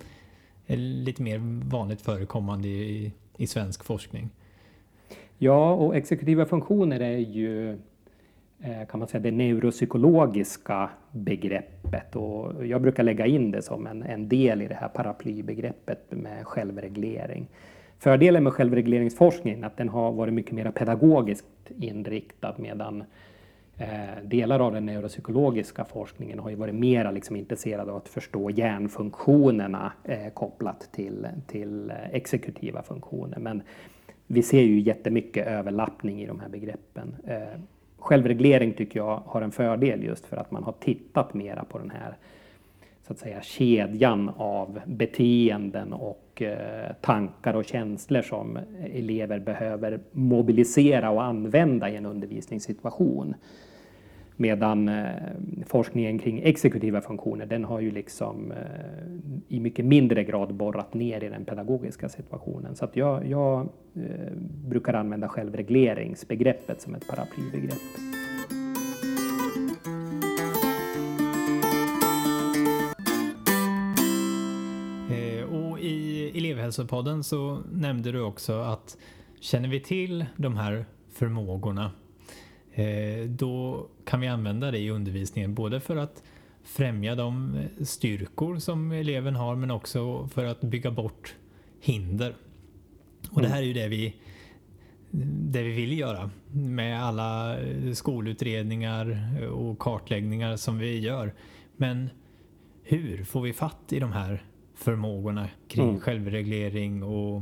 är 0.67 0.77
lite 0.77 1.21
mer 1.21 1.39
vanligt 1.69 2.01
förekommande 2.01 2.67
i, 2.67 3.13
i 3.37 3.47
svensk 3.47 3.83
forskning. 3.83 4.29
Ja, 5.37 5.73
och 5.73 5.95
exekutiva 5.95 6.45
funktioner 6.45 6.99
är 6.99 7.17
ju 7.17 7.71
eh, 8.59 8.87
kan 8.89 8.99
man 8.99 9.07
säga 9.07 9.21
det 9.21 9.31
neuropsykologiska 9.31 10.89
begreppet 11.11 12.15
och 12.15 12.65
jag 12.65 12.81
brukar 12.81 13.03
lägga 13.03 13.25
in 13.25 13.51
det 13.51 13.61
som 13.61 13.87
en, 13.87 14.03
en 14.03 14.29
del 14.29 14.61
i 14.61 14.67
det 14.67 14.75
här 14.75 14.87
paraplybegreppet 14.87 16.11
med 16.11 16.47
självreglering. 16.47 17.47
Fördelen 17.99 18.43
med 18.43 18.53
självregleringsforskningen 18.53 19.63
är 19.63 19.67
att 19.67 19.77
den 19.77 19.89
har 19.89 20.11
varit 20.11 20.33
mycket 20.33 20.51
mer 20.51 20.71
pedagogiskt 20.71 21.45
inriktad 21.79 22.55
medan 22.57 23.03
eh, 23.77 24.23
delar 24.23 24.59
av 24.59 24.73
den 24.73 24.85
neuropsykologiska 24.85 25.85
forskningen 25.85 26.39
har 26.39 26.49
ju 26.49 26.55
varit 26.55 26.75
mer 26.75 27.11
liksom 27.11 27.35
intresserad 27.35 27.89
av 27.89 27.95
att 27.95 28.09
förstå 28.09 28.49
hjärnfunktionerna 28.49 29.91
eh, 30.03 30.29
kopplat 30.33 30.89
till, 30.91 31.27
till 31.47 31.89
eh, 31.89 31.95
exekutiva 32.11 32.83
funktioner. 32.83 33.39
Men 33.39 33.61
vi 34.27 34.43
ser 34.43 34.61
ju 34.61 34.79
jättemycket 34.79 35.47
överlappning 35.47 36.21
i 36.21 36.25
de 36.25 36.39
här 36.39 36.49
begreppen. 36.49 37.15
Eh, 37.27 37.59
självreglering 37.97 38.73
tycker 38.73 38.99
jag 38.99 39.23
har 39.25 39.41
en 39.41 39.51
fördel 39.51 40.03
just 40.03 40.25
för 40.25 40.37
att 40.37 40.51
man 40.51 40.63
har 40.63 40.73
tittat 40.79 41.33
mera 41.33 41.63
på 41.63 41.77
den 41.77 41.89
här 41.89 42.15
så 43.09 43.13
att 43.13 43.19
säga, 43.19 43.41
kedjan 43.41 44.31
av 44.37 44.79
beteenden 44.85 45.93
och 45.93 46.41
eh, 46.41 46.93
tankar 47.01 47.53
och 47.53 47.65
känslor 47.65 48.21
som 48.21 48.59
elever 48.93 49.39
behöver 49.39 49.99
mobilisera 50.11 51.09
och 51.09 51.23
använda 51.23 51.89
i 51.89 51.95
en 51.95 52.05
undervisningssituation. 52.05 53.35
Medan 54.35 54.89
eh, 54.89 55.05
forskningen 55.65 56.19
kring 56.19 56.41
exekutiva 56.43 57.01
funktioner, 57.01 57.45
den 57.45 57.65
har 57.65 57.79
ju 57.79 57.91
liksom 57.91 58.51
eh, 58.51 58.57
i 59.47 59.59
mycket 59.59 59.85
mindre 59.85 60.23
grad 60.23 60.53
borrat 60.53 60.93
ner 60.93 61.23
i 61.23 61.29
den 61.29 61.45
pedagogiska 61.45 62.09
situationen. 62.09 62.75
Så 62.75 62.85
att 62.85 62.95
jag, 62.95 63.27
jag 63.27 63.69
eh, 63.95 64.33
brukar 64.67 64.93
använda 64.93 65.27
självregleringsbegreppet 65.27 66.81
som 66.81 66.95
ett 66.95 67.07
paraplybegrepp. 67.07 68.28
Elevhälsopodden 76.69 77.23
så 77.23 77.63
nämnde 77.71 78.11
du 78.11 78.21
också 78.21 78.53
att 78.59 78.97
känner 79.39 79.69
vi 79.69 79.79
till 79.79 80.25
de 80.35 80.57
här 80.57 80.85
förmågorna 81.11 81.91
eh, 82.71 83.29
då 83.29 83.87
kan 84.05 84.21
vi 84.21 84.27
använda 84.27 84.71
det 84.71 84.77
i 84.77 84.89
undervisningen 84.89 85.53
både 85.55 85.79
för 85.79 85.95
att 85.95 86.23
främja 86.63 87.15
de 87.15 87.57
styrkor 87.81 88.59
som 88.59 88.91
eleven 88.91 89.35
har 89.35 89.55
men 89.55 89.71
också 89.71 90.27
för 90.27 90.45
att 90.45 90.61
bygga 90.61 90.91
bort 90.91 91.35
hinder. 91.81 92.35
Och 93.31 93.41
det 93.41 93.47
här 93.47 93.61
är 93.61 93.65
ju 93.65 93.73
det 93.73 93.87
vi, 93.87 94.15
det 95.51 95.63
vi 95.63 95.71
vill 95.71 95.99
göra 95.99 96.29
med 96.51 97.03
alla 97.03 97.57
skolutredningar 97.93 99.29
och 99.51 99.79
kartläggningar 99.79 100.55
som 100.57 100.77
vi 100.77 100.99
gör. 100.99 101.33
Men 101.77 102.09
hur 102.83 103.23
får 103.23 103.41
vi 103.41 103.53
fatt 103.53 103.93
i 103.93 103.99
de 103.99 104.11
här 104.11 104.43
förmågorna 104.79 105.47
kring 105.67 105.89
mm. 105.89 105.99
självreglering 105.99 107.03
och 107.03 107.41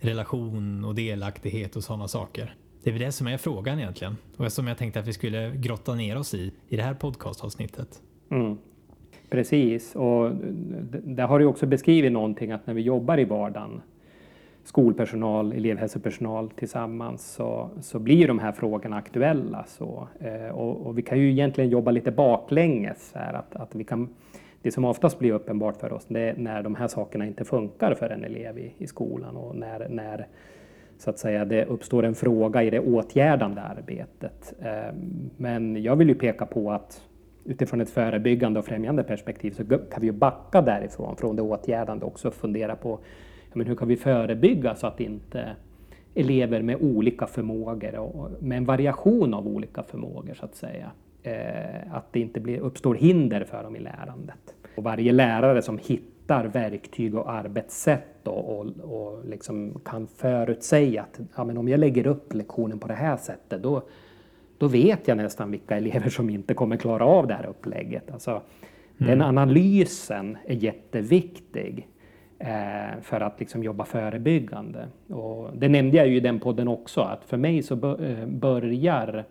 relation 0.00 0.84
och 0.84 0.94
delaktighet 0.94 1.76
och 1.76 1.84
sådana 1.84 2.08
saker. 2.08 2.54
Det 2.82 2.90
är 2.90 2.92
väl 2.92 3.02
det 3.02 3.12
som 3.12 3.26
är 3.26 3.36
frågan 3.36 3.78
egentligen 3.78 4.16
och 4.36 4.52
som 4.52 4.66
jag 4.66 4.78
tänkte 4.78 5.00
att 5.00 5.08
vi 5.08 5.12
skulle 5.12 5.52
grotta 5.56 5.94
ner 5.94 6.18
oss 6.18 6.34
i 6.34 6.52
i 6.68 6.76
det 6.76 6.82
här 6.82 6.94
podcastavsnittet. 6.94 8.02
Mm. 8.30 8.58
Precis, 9.30 9.96
och 9.96 10.30
där 11.04 11.26
har 11.26 11.38
du 11.38 11.44
också 11.44 11.66
beskrivit 11.66 12.12
någonting 12.12 12.52
att 12.52 12.66
när 12.66 12.74
vi 12.74 12.82
jobbar 12.82 13.20
i 13.20 13.24
vardagen 13.24 13.82
skolpersonal, 14.64 15.52
elevhälsopersonal 15.52 16.50
tillsammans 16.50 17.32
så, 17.32 17.70
så 17.80 17.98
blir 17.98 18.28
de 18.28 18.38
här 18.38 18.52
frågorna 18.52 18.96
aktuella. 18.96 19.64
Så, 19.68 20.08
eh, 20.20 20.54
och, 20.54 20.86
och, 20.86 20.98
vi 20.98 21.02
kan 21.02 21.18
ju 21.18 21.30
egentligen 21.30 21.70
jobba 21.70 21.90
lite 21.90 22.10
baklänges 22.10 23.12
här, 23.14 23.34
att, 23.34 23.56
att 23.56 23.74
vi 23.74 23.84
kan 23.84 24.08
det 24.62 24.72
som 24.72 24.84
oftast 24.84 25.18
blir 25.18 25.32
uppenbart 25.32 25.76
för 25.76 25.92
oss 25.92 26.06
det 26.08 26.20
är 26.20 26.34
när 26.36 26.62
de 26.62 26.74
här 26.74 26.88
sakerna 26.88 27.26
inte 27.26 27.44
funkar 27.44 27.94
för 27.94 28.10
en 28.10 28.24
elev 28.24 28.58
i, 28.58 28.74
i 28.78 28.86
skolan 28.86 29.36
och 29.36 29.56
när, 29.56 29.88
när 29.88 30.26
så 30.98 31.10
att 31.10 31.18
säga, 31.18 31.44
det 31.44 31.64
uppstår 31.64 32.02
en 32.02 32.14
fråga 32.14 32.62
i 32.62 32.70
det 32.70 32.80
åtgärdande 32.80 33.60
arbetet. 33.60 34.54
Ehm, 34.62 35.30
men 35.36 35.82
jag 35.82 35.96
vill 35.96 36.08
ju 36.08 36.14
peka 36.14 36.46
på 36.46 36.72
att 36.72 37.02
utifrån 37.44 37.80
ett 37.80 37.90
förebyggande 37.90 38.58
och 38.58 38.64
främjande 38.64 39.02
perspektiv 39.02 39.50
så 39.50 39.64
kan 39.64 40.00
vi 40.00 40.06
ju 40.06 40.12
backa 40.12 40.62
därifrån, 40.62 41.16
från 41.16 41.36
det 41.36 41.42
åtgärdande 41.42 42.04
också 42.04 42.28
och 42.28 42.34
fundera 42.34 42.76
på 42.76 42.98
men 43.52 43.66
hur 43.66 43.74
kan 43.74 43.88
vi 43.88 43.96
förebygga 43.96 44.74
så 44.74 44.86
att 44.86 45.00
inte 45.00 45.56
elever 46.14 46.62
med 46.62 46.76
olika 46.80 47.26
förmågor 47.26 47.98
och 47.98 48.30
med 48.40 48.58
en 48.58 48.64
variation 48.64 49.34
av 49.34 49.48
olika 49.48 49.82
förmågor 49.82 50.34
så 50.34 50.44
att 50.44 50.54
säga 50.54 50.90
eh, 51.22 51.94
att 51.94 52.12
det 52.12 52.20
inte 52.20 52.40
blir, 52.40 52.58
uppstår 52.58 52.94
hinder 52.94 53.44
för 53.44 53.62
dem 53.62 53.76
i 53.76 53.80
lärandet. 53.80 54.54
Och 54.76 54.84
varje 54.84 55.12
lärare 55.12 55.62
som 55.62 55.78
hittar 55.78 56.44
verktyg 56.44 57.14
och 57.14 57.30
arbetssätt 57.32 58.06
då, 58.22 58.30
och, 58.30 58.66
och 58.66 59.24
liksom 59.24 59.80
kan 59.84 60.06
förutsäga 60.06 61.02
att 61.02 61.20
ja, 61.36 61.44
men 61.44 61.58
om 61.58 61.68
jag 61.68 61.80
lägger 61.80 62.06
upp 62.06 62.34
lektionen 62.34 62.78
på 62.78 62.88
det 62.88 62.94
här 62.94 63.16
sättet 63.16 63.62
då, 63.62 63.82
då 64.58 64.68
vet 64.68 65.08
jag 65.08 65.16
nästan 65.16 65.50
vilka 65.50 65.76
elever 65.76 66.08
som 66.08 66.30
inte 66.30 66.54
kommer 66.54 66.76
klara 66.76 67.04
av 67.04 67.26
det 67.26 67.34
här 67.34 67.46
upplägget. 67.46 68.10
Alltså, 68.10 68.30
mm. 68.30 68.42
Den 68.96 69.22
analysen 69.22 70.36
är 70.46 70.54
jätteviktig 70.54 71.88
eh, 72.38 73.00
för 73.02 73.20
att 73.20 73.40
liksom 73.40 73.62
jobba 73.62 73.84
förebyggande. 73.84 74.88
Och 75.08 75.50
det 75.56 75.68
nämnde 75.68 75.96
jag 75.96 76.08
ju 76.08 76.16
i 76.16 76.20
den 76.20 76.40
podden 76.40 76.68
också, 76.68 77.00
att 77.00 77.24
för 77.24 77.36
mig 77.36 77.62
så 77.62 77.74
eh, 77.74 78.26
börjar 78.26 79.24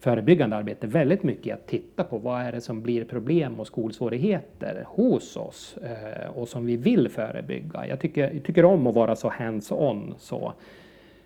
förebyggande 0.00 0.56
arbete 0.56 0.86
väldigt 0.86 1.22
mycket 1.22 1.54
att 1.54 1.66
titta 1.66 2.04
på 2.04 2.18
vad 2.18 2.42
är 2.42 2.52
det 2.52 2.60
som 2.60 2.82
blir 2.82 3.04
problem 3.04 3.60
och 3.60 3.66
skolsvårigheter 3.66 4.84
hos 4.86 5.36
oss 5.36 5.78
eh, 5.82 6.30
och 6.30 6.48
som 6.48 6.66
vi 6.66 6.76
vill 6.76 7.08
förebygga. 7.08 7.86
Jag 7.86 8.00
tycker, 8.00 8.30
jag 8.34 8.44
tycker 8.44 8.64
om 8.64 8.86
att 8.86 8.94
vara 8.94 9.16
så 9.16 9.28
hands-on 9.28 10.14
så. 10.18 10.52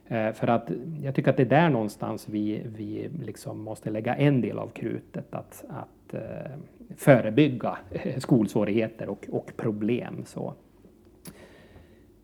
Eh, 0.09 0.33
för 0.33 0.47
att 0.47 0.71
jag 1.03 1.15
tycker 1.15 1.31
att 1.31 1.37
det 1.37 1.43
är 1.43 1.47
där 1.47 1.71
någonstans 1.71 2.29
vi, 2.29 2.63
vi 2.77 3.09
liksom 3.23 3.61
måste 3.61 3.91
lägga 3.91 4.15
en 4.17 4.41
del 4.41 4.59
av 4.59 4.69
krutet 4.69 5.35
att, 5.35 5.65
att 5.69 6.15
eh, 6.15 6.51
förebygga 6.97 7.79
skolsvårigheter 8.19 9.09
och, 9.09 9.27
och 9.31 9.53
problem. 9.57 10.23
Så. 10.27 10.55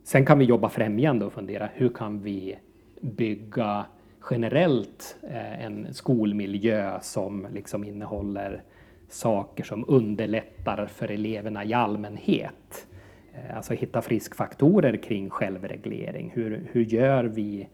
Sen 0.03 0.27
kan 0.27 0.39
vi 0.39 0.45
jobba 0.45 0.69
främjande 0.69 1.25
och 1.25 1.33
fundera 1.33 1.69
hur 1.75 1.89
kan 1.89 2.23
vi 2.23 2.57
bygga 3.01 3.85
generellt 4.31 5.17
eh, 5.23 5.65
en 5.65 5.95
skolmiljö 5.95 6.99
som 7.03 7.47
liksom 7.53 7.85
innehåller 7.85 8.63
saker 9.09 9.65
som 9.65 9.85
underlättar 9.89 10.87
för 10.87 11.11
eleverna 11.11 11.65
i 11.65 11.75
allmänhet. 11.75 12.87
Eh, 13.35 13.57
alltså 13.57 13.75
hitta 13.75 14.03
friskfaktorer 14.03 14.97
kring 14.97 15.31
självreglering. 15.31 16.31
Hur, 16.35 16.69
hur 16.73 16.85
gör 16.85 17.25
vi 17.25 17.69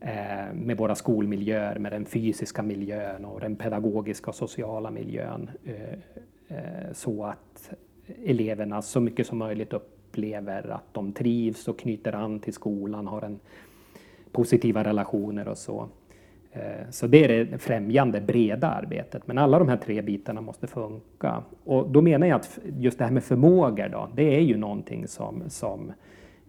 eh, 0.00 0.54
med 0.54 0.76
våra 0.76 0.94
skolmiljöer, 0.94 1.78
med 1.78 1.92
den 1.92 2.06
fysiska 2.06 2.62
miljön 2.62 3.24
och 3.24 3.40
den 3.40 3.56
pedagogiska 3.56 4.30
och 4.30 4.34
sociala 4.34 4.90
miljön 4.90 5.50
eh, 5.64 5.92
eh, 6.58 6.92
så 6.92 7.24
att 7.24 7.70
eleverna 8.24 8.82
så 8.82 9.00
mycket 9.00 9.26
som 9.26 9.38
möjligt 9.38 9.72
upplever 9.72 10.70
att 10.70 10.94
de 10.94 11.12
trivs 11.12 11.68
och 11.68 11.78
knyter 11.78 12.12
an 12.12 12.40
till 12.40 12.52
skolan, 12.52 13.06
har 13.06 13.22
en 13.22 13.40
positiva 14.32 14.84
relationer 14.84 15.48
och 15.48 15.58
så. 15.58 15.88
Eh, 16.52 16.90
så 16.90 17.06
det 17.06 17.24
är 17.24 17.44
det 17.44 17.58
främjande, 17.58 18.20
breda 18.20 18.68
arbetet. 18.68 19.26
Men 19.26 19.38
alla 19.38 19.58
de 19.58 19.68
här 19.68 19.76
tre 19.76 20.02
bitarna 20.02 20.40
måste 20.40 20.66
funka. 20.66 21.42
Och 21.64 21.90
då 21.90 22.02
menar 22.02 22.26
jag 22.26 22.36
att 22.36 22.58
just 22.78 22.98
det 22.98 23.04
här 23.04 23.12
med 23.12 23.24
förmågor 23.24 23.88
då, 23.88 24.08
det 24.14 24.36
är 24.36 24.40
ju 24.40 24.56
någonting 24.56 25.08
som, 25.08 25.42
som 25.50 25.92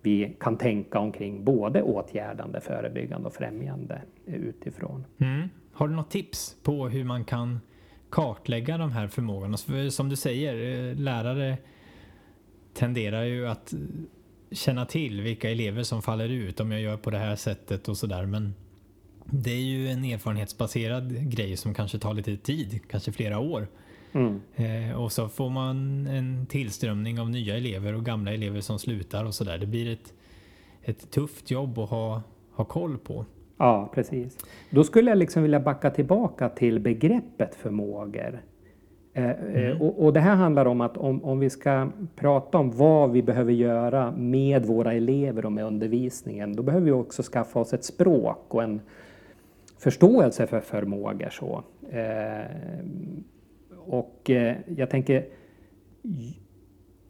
vi 0.02 0.36
kan 0.40 0.58
tänka 0.58 1.00
omkring 1.00 1.44
både 1.44 1.82
åtgärdande, 1.82 2.62
förebyggande 2.62 3.28
och 3.28 3.34
främjande 3.34 4.02
utifrån. 4.26 5.06
Mm. 5.18 5.50
Har 5.74 5.88
du 5.88 5.96
något 5.96 6.12
tips 6.12 6.56
på 6.64 6.88
hur 6.88 7.04
man 7.04 7.26
kan 7.26 7.60
kartlägga 8.10 8.78
de 8.78 8.92
här 8.92 9.08
förmågorna? 9.08 9.58
Som 9.92 10.10
du 10.10 10.16
säger, 10.16 10.90
eh, 10.90 10.96
lärare 10.96 11.58
tenderar 12.74 13.24
ju 13.24 13.48
att 13.48 13.74
känna 14.52 14.86
till 14.86 15.22
vilka 15.22 15.52
elever 15.52 15.84
som 15.84 16.02
faller 16.02 16.30
ut 16.30 16.60
om 16.60 16.72
jag 16.72 16.82
gör 16.82 16.98
på 16.98 17.10
det 17.10 17.18
här 17.18 17.36
sättet 17.36 17.88
och 17.88 17.98
sådär. 17.98 18.26
Men 18.26 18.54
det 19.26 19.52
är 19.52 19.62
ju 19.62 19.88
en 19.90 20.04
erfarenhetsbaserad 20.04 21.32
grej 21.32 21.58
som 21.58 21.74
kanske 21.74 22.00
tar 22.00 22.14
lite 22.14 22.38
tid, 22.38 22.80
kanske 22.90 23.12
flera 23.12 23.40
år. 23.40 23.68
Mm. 24.12 24.42
Eh, 24.56 25.02
och 25.02 25.12
så 25.12 25.30
får 25.30 25.50
man 25.50 26.08
en 26.08 26.46
tillströmning 26.46 27.20
av 27.20 27.30
nya 27.30 27.58
elever 27.58 27.96
och 27.96 28.06
gamla 28.06 28.34
elever 28.34 28.62
som 28.62 28.80
slutar 28.80 29.26
och 29.26 29.34
sådär. 29.34 29.58
Det 29.58 29.66
blir 29.66 29.94
ett, 29.94 30.14
ett 30.82 31.12
tufft 31.12 31.52
jobb 31.52 31.80
att 31.80 31.90
ha, 31.90 32.22
ha 32.52 32.66
koll 32.66 32.98
på. 32.98 33.26
Ja, 33.58 33.92
precis. 33.94 34.38
Då 34.70 34.84
skulle 34.84 35.12
jag 35.12 35.18
liksom 35.18 35.44
vilja 35.44 35.60
backa 35.60 35.90
tillbaka 35.90 36.50
till 36.50 36.80
begreppet 36.80 37.56
förmågor. 37.56 38.42
Eh, 39.20 39.30
eh, 39.30 39.66
mm. 39.66 39.82
Och, 39.82 40.06
och, 40.06 40.14
det 40.14 40.20
här 40.20 40.36
handlar 40.36 40.66
om 40.66 40.82
att 40.82 40.98
om, 40.98 41.24
om 41.24 41.40
vi 41.40 41.50
ska 41.50 41.90
prata 42.16 42.58
om 42.58 42.72
vad 42.72 43.12
vi 43.12 43.22
behöver 43.22 43.52
göra 43.54 44.12
med 44.12 44.66
våra 44.66 44.94
elever 44.94 45.46
och 45.46 45.52
med 45.52 45.66
undervisningen, 45.66 46.56
då 46.56 46.64
behöver 46.64 46.86
vi 46.86 46.92
också 46.92 47.24
skaffa 47.24 47.60
oss 47.60 47.74
ett 47.74 47.84
språk 47.84 48.46
och 48.48 48.64
en 48.64 48.82
förståelse 49.78 50.48
för 50.48 50.60
förmågor. 50.60 51.30
Så. 51.30 51.64
Eh, 51.92 52.46
och 53.86 54.30
eh, 54.30 54.56
jag 54.76 54.90
tänker, 54.90 55.26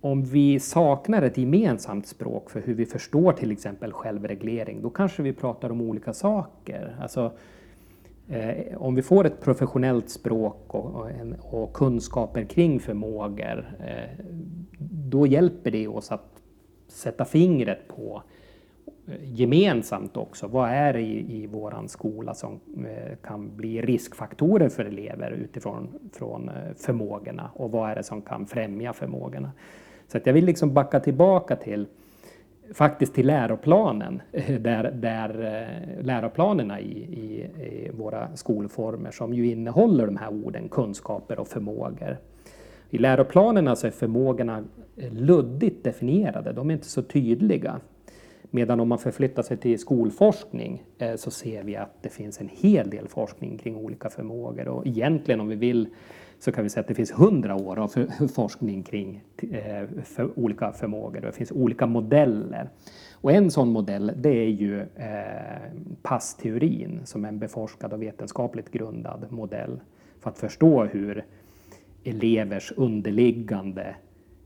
om 0.01 0.23
vi 0.23 0.59
saknar 0.59 1.21
ett 1.21 1.37
gemensamt 1.37 2.07
språk 2.07 2.49
för 2.49 2.61
hur 2.61 2.73
vi 2.73 2.85
förstår 2.85 3.33
till 3.33 3.51
exempel 3.51 3.93
självreglering, 3.93 4.81
då 4.81 4.89
kanske 4.89 5.23
vi 5.23 5.33
pratar 5.33 5.69
om 5.69 5.81
olika 5.81 6.13
saker. 6.13 6.95
Alltså, 7.01 7.31
eh, 8.29 8.77
om 8.77 8.95
vi 8.95 9.01
får 9.01 9.25
ett 9.25 9.41
professionellt 9.41 10.09
språk 10.09 10.63
och, 10.67 10.95
och, 10.95 11.11
en, 11.11 11.35
och 11.39 11.73
kunskaper 11.73 12.43
kring 12.43 12.79
förmågor, 12.79 13.77
eh, 13.79 14.25
då 15.09 15.27
hjälper 15.27 15.71
det 15.71 15.87
oss 15.87 16.11
att 16.11 16.41
sätta 16.87 17.25
fingret 17.25 17.87
på 17.87 18.23
eh, 19.07 19.13
gemensamt 19.33 20.17
också. 20.17 20.47
Vad 20.47 20.69
är 20.69 20.93
det 20.93 21.01
i, 21.01 21.43
i 21.43 21.47
vår 21.47 21.87
skola 21.87 22.33
som 22.33 22.59
eh, 22.85 23.15
kan 23.23 23.55
bli 23.55 23.81
riskfaktorer 23.81 24.69
för 24.69 24.85
elever 24.85 25.31
utifrån 25.31 26.09
från 26.13 26.49
eh, 26.49 26.73
förmågorna 26.77 27.51
och 27.53 27.71
vad 27.71 27.89
är 27.89 27.95
det 27.95 28.03
som 28.03 28.21
kan 28.21 28.45
främja 28.45 28.93
förmågorna? 28.93 29.51
Så 30.07 30.17
att 30.17 30.25
jag 30.25 30.33
vill 30.33 30.45
liksom 30.45 30.73
backa 30.73 30.99
tillbaka 30.99 31.55
till 31.55 31.87
faktiskt 32.73 33.13
till 33.13 33.27
läroplanen, 33.27 34.21
eh, 34.31 34.59
där, 34.59 34.91
där 34.91 35.29
eh, 35.29 36.05
läroplanerna 36.05 36.79
i, 36.79 36.97
i, 36.97 37.41
i, 37.63 37.91
våra 37.93 38.35
skolformer 38.35 39.11
som 39.11 39.33
ju 39.33 39.51
innehåller 39.51 40.05
de 40.05 40.17
här 40.17 40.29
orden 40.29 40.69
kunskaper 40.69 41.39
och 41.39 41.47
förmågor. 41.47 42.17
I 42.89 42.97
läroplanerna 42.97 43.75
så 43.75 43.87
är 43.87 43.91
förmågorna 43.91 44.63
eh, 44.97 45.13
luddigt 45.13 45.83
definierade, 45.83 46.53
de 46.53 46.69
är 46.69 46.73
inte 46.73 46.89
så 46.89 47.01
tydliga. 47.01 47.79
Medan 48.51 48.79
om 48.79 48.89
man 48.89 48.97
förflyttar 48.97 49.43
sig 49.43 49.57
till 49.57 49.79
skolforskning 49.79 50.83
så 51.15 51.31
ser 51.31 51.63
vi 51.63 51.75
att 51.75 51.97
det 52.01 52.09
finns 52.09 52.41
en 52.41 52.49
hel 52.53 52.89
del 52.89 53.07
forskning 53.07 53.57
kring 53.57 53.75
olika 53.75 54.09
förmågor 54.09 54.67
och 54.67 54.87
egentligen 54.87 55.41
om 55.41 55.47
vi 55.47 55.55
vill 55.55 55.87
så 56.39 56.51
kan 56.51 56.63
vi 56.63 56.69
säga 56.69 56.81
att 56.81 56.87
det 56.87 56.93
finns 56.93 57.11
hundra 57.11 57.55
år 57.55 57.79
av 57.79 57.87
forskning 58.35 58.83
kring 58.83 59.23
eh, 59.51 59.87
för 60.03 60.39
olika 60.39 60.71
förmågor. 60.71 61.21
Det 61.21 61.31
finns 61.31 61.51
olika 61.51 61.85
modeller. 61.85 62.69
Och 63.13 63.31
en 63.31 63.51
sån 63.51 63.69
modell 63.69 64.11
det 64.15 64.29
är 64.29 64.49
ju 64.49 64.79
eh, 64.81 65.71
passteorin 66.01 67.01
som 67.05 67.25
är 67.25 67.29
en 67.29 67.39
beforskad 67.39 67.93
och 67.93 68.01
vetenskapligt 68.01 68.71
grundad 68.71 69.25
modell 69.29 69.79
för 70.19 70.29
att 70.29 70.37
förstå 70.37 70.83
hur 70.83 71.25
elevers 72.03 72.73
underliggande 72.75 73.95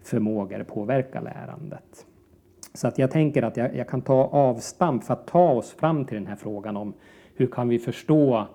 förmågor 0.04 0.64
påverkar 0.64 1.22
lärandet. 1.22 2.06
Så 2.74 2.88
att 2.88 2.98
jag 2.98 3.12
tänker 3.12 3.44
att 3.44 3.58
jag, 3.58 3.76
jag, 3.76 3.88
kan 3.88 4.02
ta 4.02 4.24
avstamp 4.24 5.04
för 5.04 5.14
att 5.14 5.28
ta 5.28 5.52
oss 5.52 5.72
fram 5.72 6.06
till 6.06 6.16
den 6.16 6.28
här 6.28 6.36
frågan 6.36 6.78
om 6.78 6.94
hur 7.36 7.48
kan 7.48 7.70
vi 7.70 7.80
förstå 7.80 8.48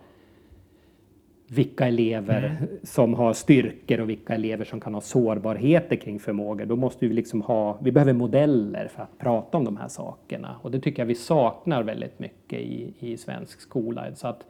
vilka 1.49 1.87
elever 1.87 2.45
mm. 2.45 2.69
som 2.83 3.15
har 3.15 3.33
styrkor 3.33 4.01
och 4.01 4.11
vilka 4.11 4.35
elever 4.35 4.65
som 4.65 4.81
kan 4.81 4.95
ha 4.95 5.01
sårbarheter 5.01 5.97
kring 5.97 6.19
förmågor. 6.19 6.67
Då 6.67 6.77
måste 6.77 7.09
vi 7.09 7.15
liksom 7.15 7.43
ha, 7.43 7.79
vi 7.83 7.93
behöver 7.93 8.13
modeller 8.13 8.89
för 8.89 9.03
att 9.03 9.19
prata 9.19 9.59
om 9.59 9.65
de 9.65 9.77
här 9.77 9.89
sakerna 9.89 10.57
och 10.63 10.71
det 10.71 10.81
tycker 10.81 11.03
jag 11.03 11.07
vi 11.07 11.15
saknar 11.15 11.83
väldigt 11.83 12.19
mycket 12.19 12.59
i, 12.61 12.95
i 12.99 13.17
svensk 13.17 13.61
skola. 13.61 14.15
Så 14.15 14.29
att 14.29 14.47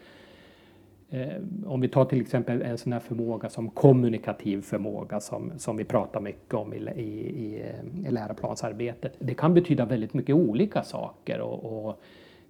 Eh, 1.11 1.43
om 1.67 1.81
vi 1.81 1.89
tar 1.89 2.05
till 2.05 2.21
exempel 2.21 2.63
en 2.63 2.79
sån 2.79 2.93
här 2.93 3.01
förmåga 3.01 3.49
som 3.49 3.71
kommunikativ 3.71 4.63
förmåga 4.63 5.21
som, 5.21 5.53
som 5.57 5.77
vi 5.77 5.85
pratar 5.85 6.21
mycket 6.21 6.55
om 6.55 6.75
i, 6.75 6.77
i, 6.77 7.03
i, 7.03 7.63
i 8.07 8.11
läroplansarbetet. 8.11 9.17
Det 9.19 9.35
kan 9.35 9.55
betyda 9.55 9.85
väldigt 9.85 10.15
mycket 10.15 10.35
olika 10.35 10.83
saker 10.83 11.41
och, 11.41 11.65
och 11.65 11.91
eh, 11.91 11.97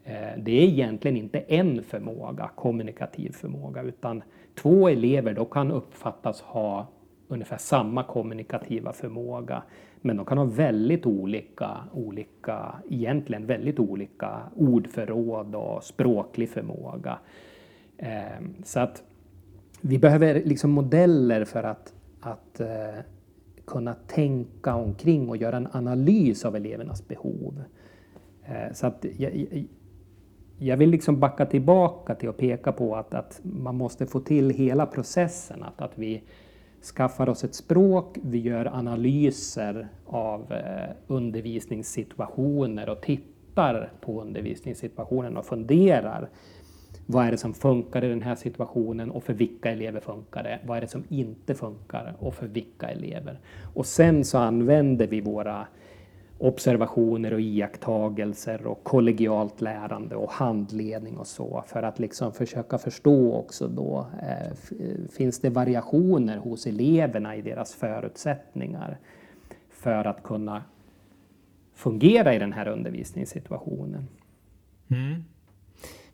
Eh, 0.09 0.39
det 0.39 0.53
är 0.53 0.63
egentligen 0.63 1.17
inte 1.17 1.39
en 1.39 1.83
förmåga, 1.83 2.51
kommunikativ 2.55 3.31
förmåga, 3.31 3.83
utan 3.83 4.23
två 4.55 4.89
elever 4.89 5.35
då 5.35 5.45
kan 5.45 5.71
uppfattas 5.71 6.41
ha 6.41 6.87
ungefär 7.29 7.57
samma 7.57 8.05
kommunikativa 8.05 8.93
förmåga. 8.93 9.63
Men 10.01 10.17
de 10.17 10.27
kan 10.27 10.39
ha 10.39 10.45
väldigt 10.45 11.07
olika, 11.07 11.71
olika, 11.93 12.75
egentligen 12.91 13.47
väldigt 13.47 13.79
olika 13.79 14.41
ordförråd 14.57 15.55
och 15.55 15.85
språklig 15.85 16.51
förmåga. 16.51 17.19
Eh, 17.97 18.45
så 18.65 18.81
att 18.81 19.03
vi 19.81 19.99
behöver 19.99 20.43
liksom 20.45 20.71
modeller 20.71 21.45
för 21.45 21.63
att, 21.63 21.95
att 22.21 22.61
eh, 22.61 23.01
kunna 23.67 23.95
tänka 23.95 24.75
omkring 24.75 25.29
och 25.29 25.37
göra 25.37 25.57
en 25.57 25.69
analys 25.73 26.45
av 26.45 26.57
elevernas 26.57 27.09
behov. 27.09 27.63
Så 28.73 28.87
att 28.87 29.07
jag, 29.19 29.67
jag 30.59 30.77
vill 30.77 30.91
liksom 30.91 31.21
backa 31.21 31.47
tillbaka 31.47 32.15
till 32.15 32.29
att 32.29 32.37
peka 32.37 32.73
på 32.73 32.97
att, 32.97 33.15
att 33.15 33.41
man 33.43 33.77
måste 33.77 34.07
få 34.07 34.21
till 34.21 34.51
hela 34.51 34.87
processen. 34.87 35.63
Att, 35.63 35.83
att 35.83 35.99
vi 35.99 36.23
skaffar 36.97 37.29
oss 37.29 37.45
ett 37.45 37.55
språk, 37.55 38.17
vi 38.23 38.39
gör 38.39 38.67
analyser 38.67 39.89
av 40.07 40.53
eh, 40.53 40.91
undervisningssituationer 41.07 42.89
och 42.89 43.01
tittar 43.01 43.93
på 44.01 44.21
undervisningssituationen 44.23 45.37
och 45.37 45.47
funderar 45.47 46.29
vad 47.07 47.27
är 47.27 47.31
det 47.31 47.39
som 47.39 47.55
funkar 47.55 48.05
i 48.05 48.09
den 48.09 48.23
här 48.23 48.35
situationen 48.35 49.11
och 49.11 49.23
för 49.23 49.33
vilka 49.33 49.71
elever 49.71 50.01
funkar 50.01 50.43
det? 50.43 50.59
Vad 50.67 50.77
är 50.77 50.81
det 50.81 50.89
som 50.89 51.05
inte 51.09 51.55
funkar 51.55 52.17
och 52.19 52.35
för 52.35 52.47
vilka 52.47 52.89
elever? 52.89 53.41
Och 53.75 53.87
sen 53.87 54.25
så 54.25 54.39
använder 54.39 55.07
vi 55.07 55.21
våra 55.21 55.67
observationer 56.39 57.33
och 57.33 57.41
iakttagelser 57.41 58.67
och 58.67 58.85
kollegialt 58.85 59.61
lärande 59.61 60.17
och 60.17 60.31
handledning 60.31 61.17
och 61.17 61.27
så 61.27 61.65
för 61.67 61.83
att 61.83 61.99
liksom 61.99 62.33
försöka 62.33 62.79
förstå 62.79 63.35
också 63.35 63.69
då 63.69 64.07
eh, 64.23 64.55
finns 65.09 65.41
det 65.41 65.51
variationer 65.51 66.37
hos 66.37 66.67
eleverna 66.67 67.37
i 67.37 67.43
deras 67.43 67.75
förutsättningar 67.75 68.99
för 69.71 70.05
att 70.05 70.23
kunna 70.23 70.63
fungera 71.75 72.35
i 72.35 72.39
den 72.39 72.53
här 72.53 72.69
undervisningssituationen. 72.69 74.09
Mm. 74.89 75.25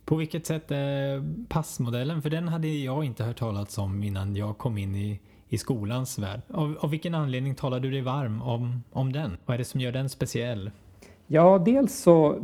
På 0.05 0.17
vilket 0.17 0.47
sätt 0.47 0.71
är 0.71 1.25
passmodellen? 1.49 2.23
För 2.23 2.31
den 2.31 2.49
hade 2.49 2.69
jag 2.69 3.05
inte 3.05 3.25
hört 3.25 3.39
talas 3.39 3.79
om 3.79 4.03
innan 4.03 4.37
jag 4.37 4.59
kom 4.59 4.79
in 4.79 4.95
i, 4.95 5.21
i 5.55 5.59
skolans 5.59 6.19
värld. 6.19 6.41
Av, 6.51 6.77
av 6.81 6.91
vilken 6.91 7.15
anledning 7.15 7.55
talar 7.55 7.81
du 7.81 7.91
dig 7.91 8.01
varm 8.01 8.43
om, 8.43 8.83
om 8.93 9.13
den? 9.13 9.37
Vad 9.47 9.55
är 9.55 9.59
det 9.59 9.65
som 9.65 9.81
gör 9.81 9.93
den 9.93 10.09
speciell? 10.09 10.71
Ja, 11.27 11.59
dels 11.59 11.95
så 11.95 12.39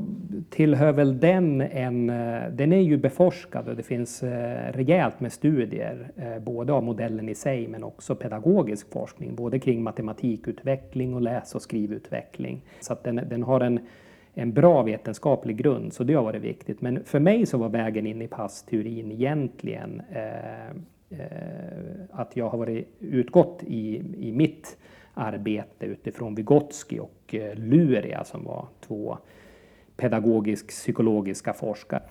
tillhör 0.51 0.93
väl 0.93 1.21
den 1.21 1.61
en, 1.61 2.11
eh, 2.11 2.51
den 2.53 2.73
är 2.73 2.81
ju 2.81 2.97
beforskad 2.97 3.69
och 3.69 3.77
det 3.77 3.83
finns 3.83 4.23
eh, 4.23 4.73
rejält 4.73 5.21
med 5.21 5.33
studier, 5.33 6.13
eh, 6.17 6.39
både 6.39 6.73
av 6.73 6.83
modellen 6.83 7.29
i 7.29 7.35
sig 7.35 7.69
men 7.69 7.85
också 7.85 8.15
pedagogisk 8.15 8.93
forskning, 8.93 9.35
både 9.35 9.59
kring 9.59 9.83
matematikutveckling 9.83 11.15
och 11.15 11.21
läs 11.21 11.55
och 11.55 11.63
skrivutveckling. 11.63 12.63
Så 12.81 12.93
att 12.93 13.05
den, 13.05 13.17
den 13.17 13.43
har 13.43 13.61
en 13.61 13.81
en 14.35 14.53
bra 14.53 14.83
vetenskaplig 14.83 15.57
grund, 15.57 15.93
så 15.93 16.05
det 16.05 16.15
har 16.15 16.23
varit 16.23 16.43
viktigt. 16.43 16.81
Men 16.81 17.05
för 17.05 17.21
mig 17.21 17.47
så 17.47 17.59
var 17.59 17.69
vägen 17.69 18.07
in 18.07 18.23
i 18.23 18.29
passteorin 18.29 19.13
egentligen 19.13 20.03
eh, 20.13 20.77
Eh, 21.11 21.19
att 22.11 22.37
jag 22.37 22.49
har 22.49 22.59
varit 22.59 22.89
utgått 23.01 23.63
i, 23.67 23.97
i 24.19 24.33
mitt 24.33 24.79
arbete 25.15 25.87
utifrån 25.87 26.35
Vygotsky 26.35 26.99
och 26.99 27.35
eh, 27.35 27.55
Luria 27.55 28.25
som 28.25 28.45
var 28.45 28.69
två 28.81 29.19
pedagogisk-psykologiska 29.97 31.53
forskare. 31.53 32.03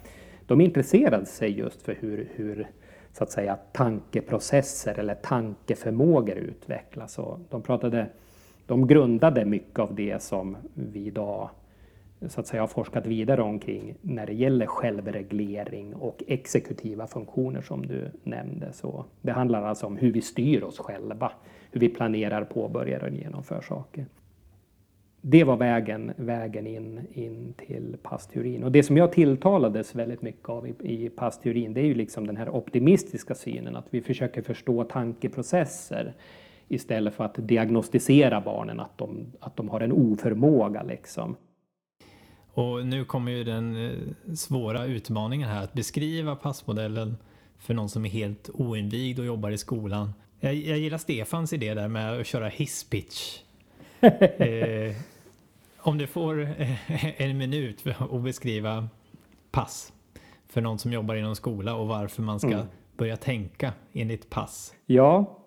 De 0.46 0.62
intresserade 0.62 1.26
sig 1.26 1.60
just 1.60 1.82
för 1.82 1.96
hur, 2.00 2.30
hur 2.36 2.68
så 3.14 3.24
att 3.24 3.32
säga, 3.32 3.58
tankeprocesser 3.72 5.00
eller 5.00 5.16
tankeförmågor 5.16 6.36
utvecklas. 6.36 7.20
Och 7.20 7.40
de, 7.50 7.62
pratade, 7.62 8.08
de 8.66 8.88
grundade 8.88 9.46
mycket 9.46 9.80
av 9.80 9.96
det 9.96 10.22
som 10.24 10.58
vi 10.74 11.06
idag 11.06 11.50
så 12.28 12.40
att 12.40 12.48
säga 12.48 12.62
har 12.62 12.68
forskat 12.68 13.06
vidare 13.06 13.42
omkring 13.42 13.96
när 14.02 14.26
det 14.26 14.34
gäller 14.34 14.66
självreglering 14.66 15.96
och 15.96 16.24
exekutiva 16.28 17.08
funktioner 17.08 17.62
som 17.62 17.86
du 17.86 18.12
nämnde. 18.24 18.74
Så 18.74 19.06
det 19.22 19.32
handlar 19.32 19.64
alltså 19.64 19.86
om 19.86 19.98
hur 19.98 20.12
vi 20.12 20.22
styr 20.22 20.64
oss 20.64 20.80
själva, 20.80 21.32
hur 21.72 21.80
vi 21.80 21.90
planerar, 21.90 22.44
påbörjar 22.44 23.04
och 23.04 23.10
genomför 23.10 23.62
saker. 23.62 24.06
Det 25.22 25.44
var 25.44 25.58
vägen, 25.58 26.14
vägen 26.16 26.68
in, 26.68 27.02
in 27.14 27.54
till 27.58 27.98
passteorin. 28.04 28.64
Och 28.64 28.72
det 28.72 28.84
som 28.84 28.98
jag 28.98 29.12
tilltalades 29.12 29.96
väldigt 29.96 30.22
mycket 30.22 30.50
av 30.50 30.68
i, 30.68 30.74
i 30.80 31.10
passteorin, 31.10 31.74
det 31.74 31.82
är 31.82 31.86
ju 31.86 31.94
liksom 31.94 32.28
den 32.28 32.38
här 32.38 32.50
optimistiska 32.56 33.36
synen, 33.36 33.76
att 33.76 33.88
vi 33.90 34.02
försöker 34.02 34.42
förstå 34.42 34.84
tankeprocesser 34.84 36.14
istället 36.68 37.14
för 37.14 37.24
att 37.24 37.36
diagnostisera 37.48 38.42
barnen 38.42 38.80
att 38.80 38.98
de, 38.98 39.26
att 39.40 39.56
de 39.56 39.70
har 39.70 39.82
en 39.82 39.92
oförmåga. 39.92 40.84
Liksom. 40.84 41.36
Och 42.60 42.86
nu 42.86 43.06
kommer 43.06 43.32
ju 43.32 43.44
den 43.44 43.86
eh, 43.86 44.34
svåra 44.36 44.86
utmaningen 44.86 45.50
här 45.50 45.64
att 45.64 45.74
beskriva 45.74 46.36
passmodellen 46.36 47.18
för 47.58 47.74
någon 47.74 47.90
som 47.90 48.06
är 48.06 48.10
helt 48.10 48.50
oinvigd 48.54 49.20
och 49.20 49.26
jobbar 49.26 49.50
i 49.50 49.58
skolan. 49.58 50.14
Jag, 50.40 50.54
jag 50.54 50.78
gillar 50.78 50.98
Stefans 50.98 51.54
idé 51.54 51.74
där 51.74 51.88
med 51.88 52.20
att 52.20 52.28
köra 52.28 52.48
hisspitch. 52.48 53.40
eh, 54.00 54.96
om 55.78 55.98
du 55.98 56.08
får 56.08 56.42
eh, 56.42 57.22
en 57.22 57.38
minut 57.38 57.86
att 58.00 58.22
beskriva 58.22 58.88
pass 59.52 59.94
för 60.48 60.62
någon 60.62 60.80
som 60.80 60.94
jobbar 60.94 61.16
inom 61.16 61.36
skola 61.36 61.76
och 61.76 61.88
varför 61.88 62.22
man 62.22 62.40
ska 62.40 62.52
mm. 62.54 62.66
börja 62.98 63.18
tänka 63.18 63.74
enligt 63.94 64.30
pass. 64.30 64.74
Ja, 64.86 65.40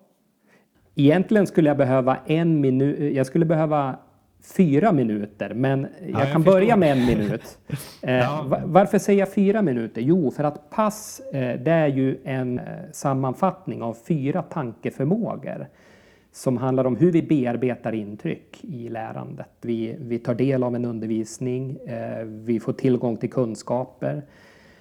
egentligen 0.95 1.47
skulle 1.47 1.69
jag 1.69 1.77
behöva 1.77 2.17
en 2.25 2.61
minut. 2.61 3.15
Jag 3.15 3.25
skulle 3.25 3.45
behöva 3.45 3.99
fyra 4.43 4.91
minuter, 4.91 5.53
men 5.53 5.81
jag 5.81 6.09
ja, 6.09 6.19
jag 6.19 6.31
kan 6.31 6.43
förstår. 6.43 6.59
börja 6.59 6.75
med 6.75 6.91
en 6.91 7.05
minut. 7.05 7.57
Eh, 8.01 8.13
ja. 8.13 8.61
Varför 8.65 8.99
säger 8.99 9.19
jag 9.19 9.33
fyra 9.33 9.61
minuter? 9.61 10.01
Jo, 10.01 10.31
för 10.31 10.43
att 10.43 10.69
pass 10.69 11.21
eh, 11.33 11.59
det 11.59 11.71
är 11.71 11.87
ju 11.87 12.17
en 12.23 12.59
eh, 12.59 12.65
sammanfattning 12.91 13.81
av 13.81 13.97
fyra 14.07 14.41
tankeförmågor 14.41 15.67
som 16.31 16.57
handlar 16.57 16.85
om 16.85 16.95
hur 16.95 17.11
vi 17.11 17.23
bearbetar 17.23 17.93
intryck 17.93 18.59
i 18.61 18.89
lärandet. 18.89 19.49
Vi, 19.61 19.95
vi 19.99 20.19
tar 20.19 20.35
del 20.35 20.63
av 20.63 20.75
en 20.75 20.85
undervisning, 20.85 21.77
vi 22.25 22.59
får 22.59 22.73
tillgång 22.73 23.17
till 23.17 23.29
kunskaper. 23.29 24.23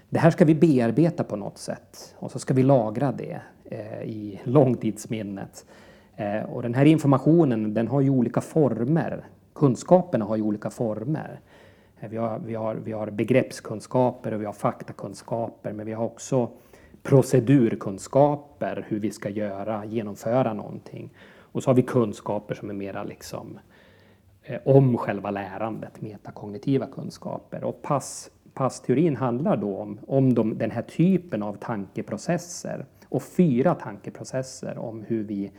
Det 0.08 0.18
här 0.18 0.30
ska 0.30 0.44
vi 0.44 0.54
bearbeta 0.54 1.24
på 1.24 1.36
något 1.36 1.58
sätt 1.58 2.14
och 2.18 2.30
så 2.30 2.38
ska 2.38 2.54
vi 2.54 2.62
lagra 2.62 3.12
det 3.12 3.40
i 4.04 4.40
långtidsminnet. 4.44 5.66
Och 6.48 6.62
den 6.62 6.74
här 6.74 6.84
informationen 6.84 7.74
den 7.74 7.88
har 7.88 8.00
ju 8.00 8.10
olika 8.10 8.40
former 8.40 9.24
kunskaperna 9.62 10.24
har 10.24 10.36
ju 10.36 10.42
olika 10.42 10.70
former. 10.70 11.40
Vi 12.00 12.16
har, 12.16 12.38
vi, 12.38 12.54
har, 12.54 12.74
vi 12.74 12.92
har 12.92 13.10
begreppskunskaper 13.10 14.34
och 14.34 14.40
vi 14.40 14.44
har 14.44 14.52
faktakunskaper 14.52 15.72
men 15.72 15.86
vi 15.86 15.92
har 15.92 16.04
också 16.04 16.50
procedurkunskaper, 17.02 18.86
hur 18.88 19.00
vi 19.00 19.10
ska 19.10 19.28
göra, 19.28 19.84
genomföra 19.84 20.54
någonting. 20.54 21.10
Och 21.52 21.62
så 21.62 21.70
har 21.70 21.74
vi 21.74 21.82
kunskaper 21.82 22.54
som 22.54 22.70
är 22.70 22.74
mera 22.74 23.04
liksom 23.04 23.58
eh, 24.42 24.60
om 24.64 24.98
själva 24.98 25.30
lärandet, 25.30 26.00
metakognitiva 26.00 26.86
kunskaper. 26.86 27.64
Och 27.64 27.82
pass, 27.82 28.30
passteorin 28.54 29.16
handlar 29.16 29.56
då 29.56 29.76
om, 29.76 29.98
om 30.06 30.34
de, 30.34 30.58
den 30.58 30.70
här 30.70 30.82
typen 30.82 31.42
av 31.42 31.54
tankeprocesser 31.54 32.86
och 33.08 33.22
fyra 33.22 33.74
tankeprocesser 33.74 34.78
om 34.78 35.02
hur 35.02 35.24
vi 35.24 35.52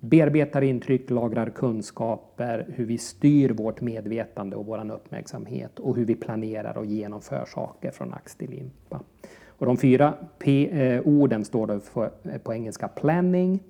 bearbetar 0.00 0.62
intryck, 0.62 1.10
lagrar 1.10 1.50
kunskaper, 1.50 2.66
hur 2.68 2.84
vi 2.84 2.98
styr 2.98 3.50
vårt 3.50 3.80
medvetande 3.80 4.56
och 4.56 4.66
vår 4.66 4.90
uppmärksamhet 4.90 5.78
och 5.78 5.96
hur 5.96 6.04
vi 6.04 6.14
planerar 6.14 6.78
och 6.78 6.86
genomför 6.86 7.44
saker 7.44 7.90
från 7.90 8.14
ax 8.14 8.34
till 8.34 8.50
limpa. 8.50 9.00
Och 9.46 9.66
de 9.66 9.76
fyra 9.76 10.14
P, 10.38 10.70
eh, 10.70 11.02
orden 11.04 11.44
står 11.44 11.66
då 11.66 11.80
för, 11.80 12.10
eh, 12.22 12.38
på 12.38 12.54
engelska 12.54 12.88
planning, 12.88 13.62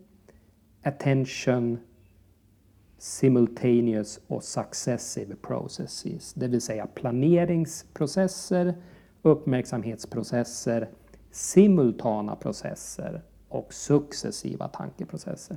attention, 0.82 1.78
simultaneous 2.98 4.20
och 4.26 4.44
successive 4.44 5.34
processes. 5.36 6.34
Det 6.34 6.48
vill 6.48 6.60
säga 6.60 6.86
planeringsprocesser, 6.86 8.74
uppmärksamhetsprocesser, 9.22 10.88
simultana 11.30 12.36
processer 12.36 13.22
och 13.48 13.74
successiva 13.74 14.68
tankeprocesser. 14.68 15.56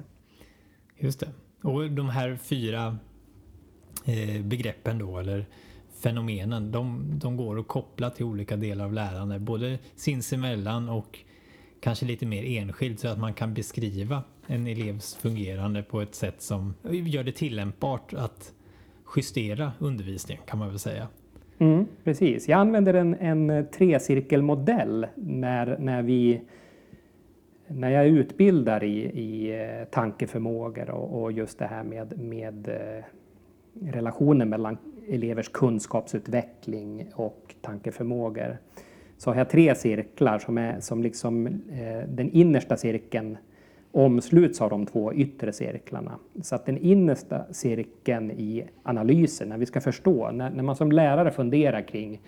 Just 1.02 1.20
det. 1.20 1.30
Och 1.62 1.92
de 1.92 2.10
här 2.10 2.36
fyra 2.36 2.98
eh, 4.06 4.42
begreppen 4.42 4.98
då, 4.98 5.18
eller 5.18 5.46
fenomenen, 6.04 6.72
de, 6.72 7.04
de 7.20 7.38
går 7.38 7.60
att 7.60 7.68
koppla 7.68 8.10
till 8.10 8.26
olika 8.26 8.56
delar 8.56 8.86
av 8.86 8.94
lärande, 8.94 9.40
både 9.40 9.80
sinsemellan 9.96 10.90
och 10.90 11.20
kanske 11.80 12.06
lite 12.06 12.26
mer 12.26 12.44
enskilt 12.44 13.00
så 13.00 13.08
att 13.08 13.20
man 13.20 13.34
kan 13.34 13.54
beskriva 13.54 14.24
en 14.48 14.68
elevs 14.68 15.16
fungerande 15.16 15.84
på 15.84 16.02
ett 16.02 16.16
sätt 16.16 16.42
som 16.42 16.74
gör 16.90 17.24
det 17.24 17.32
tillämpbart 17.32 18.14
att 18.14 18.54
justera 19.16 19.72
undervisningen 19.80 20.44
kan 20.46 20.60
man 20.60 20.70
väl 20.70 20.80
säga. 20.80 21.08
Mm, 21.58 21.88
precis, 22.04 22.48
jag 22.48 22.60
använder 22.60 22.94
en, 22.94 23.16
en 23.16 23.50
eh, 23.50 23.66
trecirkelmodell 23.66 25.08
när, 25.16 25.78
när 25.80 26.02
vi 26.02 26.42
när 27.76 27.90
jag 27.90 28.08
utbildar 28.08 28.84
i, 28.84 28.98
i 29.00 29.62
eh, 29.62 29.86
tankeförmågor 29.86 30.90
och, 30.90 31.22
och, 31.22 31.32
just 31.32 31.60
det 31.60 31.66
här 31.66 31.84
med, 31.84 32.20
med 32.20 32.68
eh, 32.68 33.04
relationen 33.92 34.50
mellan 34.50 34.78
elevers 35.10 35.50
kunskapsutveckling 35.50 37.08
och 37.14 37.56
tankeförmågor 37.62 38.58
så 39.18 39.30
har 39.30 39.38
jag 39.38 39.50
tre 39.50 39.76
cirklar 39.76 40.40
som, 40.40 40.58
är, 40.58 40.80
som 40.80 41.04
liksom 41.04 41.48
eh, 41.48 42.08
den 42.08 42.32
innersta 42.32 42.78
cirkeln 42.78 43.38
omsluts 43.92 44.62
av 44.62 44.70
de 44.70 44.86
två 44.86 45.14
yttre 45.14 45.54
cirklarna. 45.54 46.20
Så 46.42 46.56
att 46.56 46.66
den 46.66 46.78
innersta 46.78 47.46
cirkeln 47.52 48.32
i 48.32 48.64
analysen, 48.84 49.50
när 49.50 49.58
vi 49.58 49.66
ska 49.66 49.82
förstå, 49.82 50.32
när, 50.32 50.50
när 50.50 50.64
man 50.64 50.76
som 50.76 50.92
lärare 50.92 51.32
funderar 51.32 51.82
kring 51.82 52.22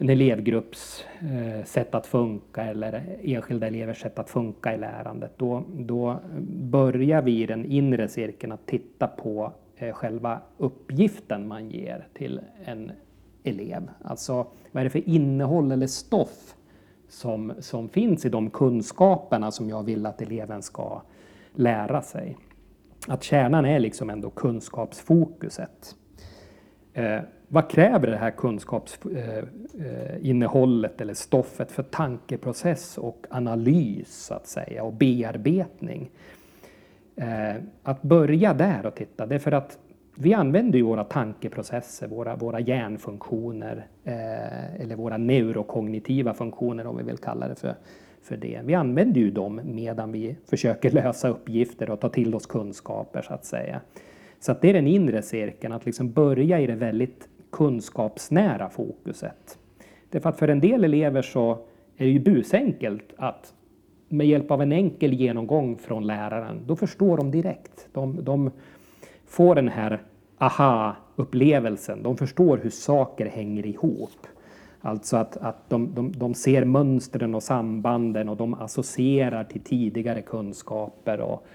en 0.00 0.10
elevgrupps 0.10 1.04
eh, 1.20 1.64
sätt 1.64 1.94
att 1.94 2.06
funka 2.06 2.64
eller 2.64 3.18
enskilda 3.22 3.66
elevers 3.66 4.00
sätt 4.00 4.18
att 4.18 4.30
funka 4.30 4.74
i 4.74 4.78
lärandet. 4.78 5.32
Då, 5.36 5.64
då 5.78 6.20
börjar 6.50 7.22
vi 7.22 7.42
i 7.42 7.46
den 7.46 7.64
inre 7.64 8.08
cirkeln 8.08 8.52
att 8.52 8.66
titta 8.66 9.06
på 9.06 9.52
eh, 9.76 9.92
själva 9.92 10.40
uppgiften 10.58 11.48
man 11.48 11.70
ger 11.70 12.06
till 12.14 12.40
en 12.64 12.92
elev. 13.44 13.90
Alltså 14.04 14.46
vad 14.72 14.80
är 14.80 14.84
det 14.84 14.90
för 14.90 15.08
innehåll 15.08 15.72
eller 15.72 15.86
stoff 15.86 16.54
som, 17.08 17.52
som 17.58 17.88
finns 17.88 18.24
i 18.24 18.28
de 18.28 18.50
kunskaperna 18.50 19.50
som 19.50 19.68
jag 19.68 19.82
vill 19.82 20.06
att 20.06 20.22
eleven 20.22 20.62
ska 20.62 21.02
lära 21.54 22.02
sig. 22.02 22.36
Att 23.08 23.22
kärnan 23.22 23.64
är 23.64 23.78
liksom 23.78 24.10
ändå 24.10 24.30
kunskapsfokuset. 24.30 25.96
Eh, 26.92 27.20
vad 27.52 27.70
kräver 27.70 28.10
det 28.10 28.16
här 28.16 28.30
kunskapsinnehållet 28.30 30.92
eh, 30.92 30.96
eh, 30.96 31.02
eller 31.02 31.14
stoffet 31.14 31.72
för 31.72 31.82
tankeprocess 31.82 32.98
och 32.98 33.26
analys 33.30 34.24
så 34.24 34.34
att 34.34 34.46
säga 34.46 34.82
och 34.82 34.92
bearbetning? 34.92 36.10
Eh, 37.16 37.54
att 37.82 38.02
börja 38.02 38.54
där 38.54 38.86
och 38.86 38.94
titta, 38.94 39.26
det 39.26 39.34
är 39.34 39.38
för 39.38 39.52
att 39.52 39.78
vi 40.14 40.34
använder 40.34 40.78
ju 40.78 40.84
våra 40.84 41.04
tankeprocesser, 41.04 42.08
våra, 42.08 42.36
våra 42.36 42.60
hjärnfunktioner 42.60 43.86
eller 44.78 44.96
våra 44.96 45.16
neurokognitiva 45.16 46.34
funktioner 46.34 46.86
om 46.86 46.96
vi 46.96 47.02
vill 47.02 47.18
kalla 47.18 47.48
det 47.48 47.54
för, 47.54 47.74
för 48.22 48.36
det. 48.36 48.60
Vi 48.64 48.74
använder 48.74 49.20
ju 49.20 49.30
dem 49.30 49.60
medan 49.64 50.12
vi 50.12 50.36
försöker 50.50 50.90
lösa 50.90 51.28
uppgifter 51.28 51.90
och 51.90 52.00
ta 52.00 52.08
till 52.08 52.34
oss 52.34 52.46
kunskaper 52.46 53.22
så 53.22 53.34
att 53.34 53.44
säga. 53.44 53.80
Så 54.40 54.52
att 54.52 54.60
det 54.60 54.70
är 54.70 54.74
den 54.74 54.86
inre 54.86 55.22
cirkeln, 55.22 55.72
att 55.72 55.86
liksom 55.86 56.12
börja 56.12 56.60
i 56.60 56.66
det 56.66 56.74
väldigt 56.74 57.28
kunskapsnära 57.52 58.68
fokuset. 58.68 59.58
Därför 60.10 60.28
att 60.28 60.38
för 60.38 60.48
en 60.48 60.60
del 60.60 60.84
elever 60.84 61.22
så 61.22 61.52
är 61.96 62.04
det 62.04 62.10
ju 62.10 62.20
busenkelt 62.20 63.12
att 63.16 63.54
med 64.08 64.26
hjälp 64.26 64.50
av 64.50 64.62
en 64.62 64.72
enkel 64.72 65.12
genomgång 65.12 65.76
från 65.76 66.06
läraren, 66.06 66.60
då 66.66 66.76
förstår 66.76 67.16
de 67.16 67.30
direkt. 67.30 67.88
De, 67.92 68.24
de 68.24 68.50
får 69.26 69.54
den 69.54 69.68
här 69.68 70.02
aha-upplevelsen. 70.38 72.02
De 72.02 72.16
förstår 72.16 72.56
hur 72.56 72.70
saker 72.70 73.26
hänger 73.26 73.66
ihop. 73.66 74.26
Alltså 74.80 75.16
att, 75.16 75.36
att 75.36 75.70
de, 75.70 75.94
de, 75.94 76.12
de 76.12 76.34
ser 76.34 76.64
mönstren 76.64 77.34
och 77.34 77.42
sambanden 77.42 78.28
och 78.28 78.36
de 78.36 78.54
associerar 78.54 79.44
till 79.44 79.60
tidigare 79.60 80.22
kunskaper 80.22 81.20
och, 81.20 81.46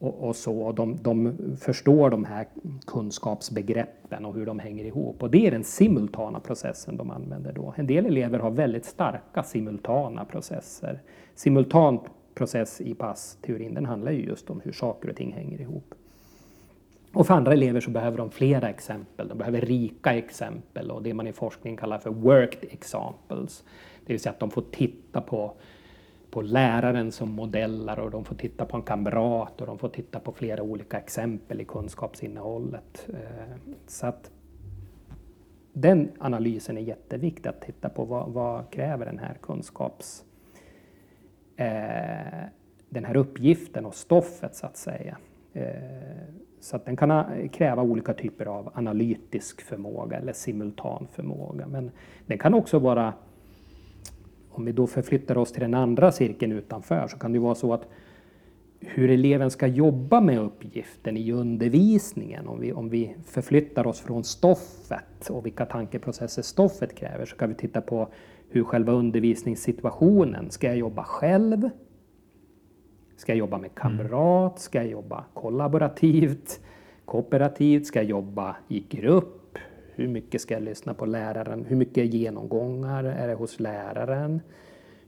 och, 0.00 0.28
och 0.28 0.36
så. 0.36 0.60
Och 0.60 0.74
de, 0.74 0.96
de 1.02 1.36
förstår 1.60 2.10
de 2.10 2.24
här 2.24 2.46
kunskapsbegreppen 2.86 4.24
och 4.24 4.34
hur 4.34 4.46
de 4.46 4.58
hänger 4.58 4.84
ihop. 4.84 5.22
Och 5.22 5.30
det 5.30 5.46
är 5.46 5.50
den 5.50 5.64
simultana 5.64 6.40
processen 6.40 6.96
de 6.96 7.10
använder 7.10 7.52
då. 7.52 7.74
En 7.76 7.86
del 7.86 8.06
elever 8.06 8.38
har 8.38 8.50
väldigt 8.50 8.84
starka 8.84 9.42
simultana 9.42 10.24
processer. 10.24 11.02
Simultan 11.34 11.98
process 12.34 12.80
i 12.80 12.94
passteorin, 12.94 13.74
den 13.74 13.86
handlar 13.86 14.12
ju 14.12 14.24
just 14.24 14.50
om 14.50 14.60
hur 14.64 14.72
saker 14.72 15.08
och 15.08 15.16
ting 15.16 15.32
hänger 15.32 15.60
ihop. 15.60 15.94
Och 17.12 17.26
för 17.26 17.34
andra 17.34 17.52
elever 17.52 17.80
så 17.80 17.90
behöver 17.90 18.18
de 18.18 18.30
flera 18.30 18.68
exempel. 18.68 19.28
De 19.28 19.38
behöver 19.38 19.60
rika 19.60 20.14
exempel 20.14 20.90
och 20.90 21.02
det 21.02 21.14
man 21.14 21.26
i 21.26 21.32
forskning 21.32 21.76
kallar 21.76 21.98
för 21.98 22.10
worked 22.10 22.68
examples. 22.72 23.64
Det 24.06 24.12
vill 24.12 24.20
säga 24.20 24.32
att 24.32 24.40
de 24.40 24.50
får 24.50 24.64
titta 24.72 25.20
på, 25.20 25.52
på 26.30 26.42
läraren 26.42 27.12
som 27.12 27.32
modeller 27.32 27.98
och 27.98 28.10
de 28.10 28.24
får 28.24 28.34
titta 28.34 28.64
på 28.64 28.76
en 28.76 28.82
kamrat 28.82 29.60
och 29.60 29.66
de 29.66 29.78
får 29.78 29.88
titta 29.88 30.20
på 30.20 30.32
flera 30.32 30.62
olika 30.62 30.98
exempel 30.98 31.60
i 31.60 31.64
kunskapsinnehållet. 31.64 33.08
Eh, 33.08 33.72
så 33.86 34.06
att 34.06 34.30
den 35.72 36.10
analysen 36.18 36.78
är 36.78 36.82
jätteviktig 36.82 37.48
att 37.48 37.60
titta 37.60 37.88
på. 37.88 38.04
Vad, 38.04 38.32
vad 38.32 38.70
kräver 38.70 39.06
den 39.06 39.18
här 39.18 39.34
kunskaps... 39.42 40.24
Eh, 41.56 42.44
den 42.88 43.04
här 43.04 43.16
uppgiften 43.16 43.86
och 43.86 43.94
stoffet 43.94 44.54
så 44.54 44.66
att 44.66 44.76
säga. 44.76 45.16
Eh, 45.52 45.64
så 46.60 46.76
att 46.76 46.84
den 46.84 46.96
kan 46.96 47.48
kräva 47.48 47.82
olika 47.82 48.14
typer 48.14 48.46
av 48.46 48.70
analytisk 48.74 49.60
förmåga 49.60 50.16
eller 50.16 50.32
simultan 50.32 51.06
förmåga. 51.12 51.66
Men 51.66 51.90
den 52.26 52.38
kan 52.38 52.54
också 52.54 52.78
vara, 52.78 53.14
om 54.50 54.64
vi 54.64 54.72
då 54.72 54.86
förflyttar 54.86 55.38
oss 55.38 55.52
till 55.52 55.60
den 55.60 55.74
andra 55.74 56.12
cirkeln 56.12 56.52
utanför, 56.52 57.08
så 57.08 57.18
kan 57.18 57.32
det 57.32 57.38
vara 57.38 57.54
så 57.54 57.74
att 57.74 57.88
hur 58.80 59.10
eleven 59.10 59.50
ska 59.50 59.66
jobba 59.66 60.20
med 60.20 60.38
uppgiften 60.38 61.16
i 61.16 61.32
undervisningen, 61.32 62.48
om 62.48 62.60
vi, 62.60 62.72
om 62.72 62.88
vi 62.88 63.16
förflyttar 63.26 63.86
oss 63.86 64.00
från 64.00 64.24
stoffet 64.24 65.30
och 65.30 65.46
vilka 65.46 65.66
tankeprocesser 65.66 66.42
stoffet 66.42 66.94
kräver, 66.94 67.26
så 67.26 67.36
kan 67.36 67.48
vi 67.48 67.54
titta 67.54 67.80
på 67.80 68.08
hur 68.48 68.64
själva 68.64 68.92
undervisningssituationen, 68.92 70.50
ska 70.50 70.66
jag 70.66 70.76
jobba 70.76 71.04
själv? 71.04 71.70
Ska 73.16 73.32
jag 73.32 73.38
jobba 73.38 73.58
med 73.58 73.74
kamrat? 73.74 74.58
Ska 74.58 74.78
jag 74.78 74.90
jobba 74.90 75.24
kollaborativt? 75.34 76.60
Kooperativt? 77.04 77.86
Ska 77.86 77.98
jag 77.98 78.10
jobba 78.10 78.56
i 78.68 78.80
grupp? 78.80 79.39
Hur 79.94 80.08
mycket 80.08 80.40
ska 80.40 80.54
jag 80.54 80.62
lyssna 80.62 80.94
på 80.94 81.06
läraren? 81.06 81.64
Hur 81.64 81.76
mycket 81.76 82.14
genomgångar 82.14 83.04
är 83.04 83.28
det 83.28 83.34
hos 83.34 83.60
läraren? 83.60 84.40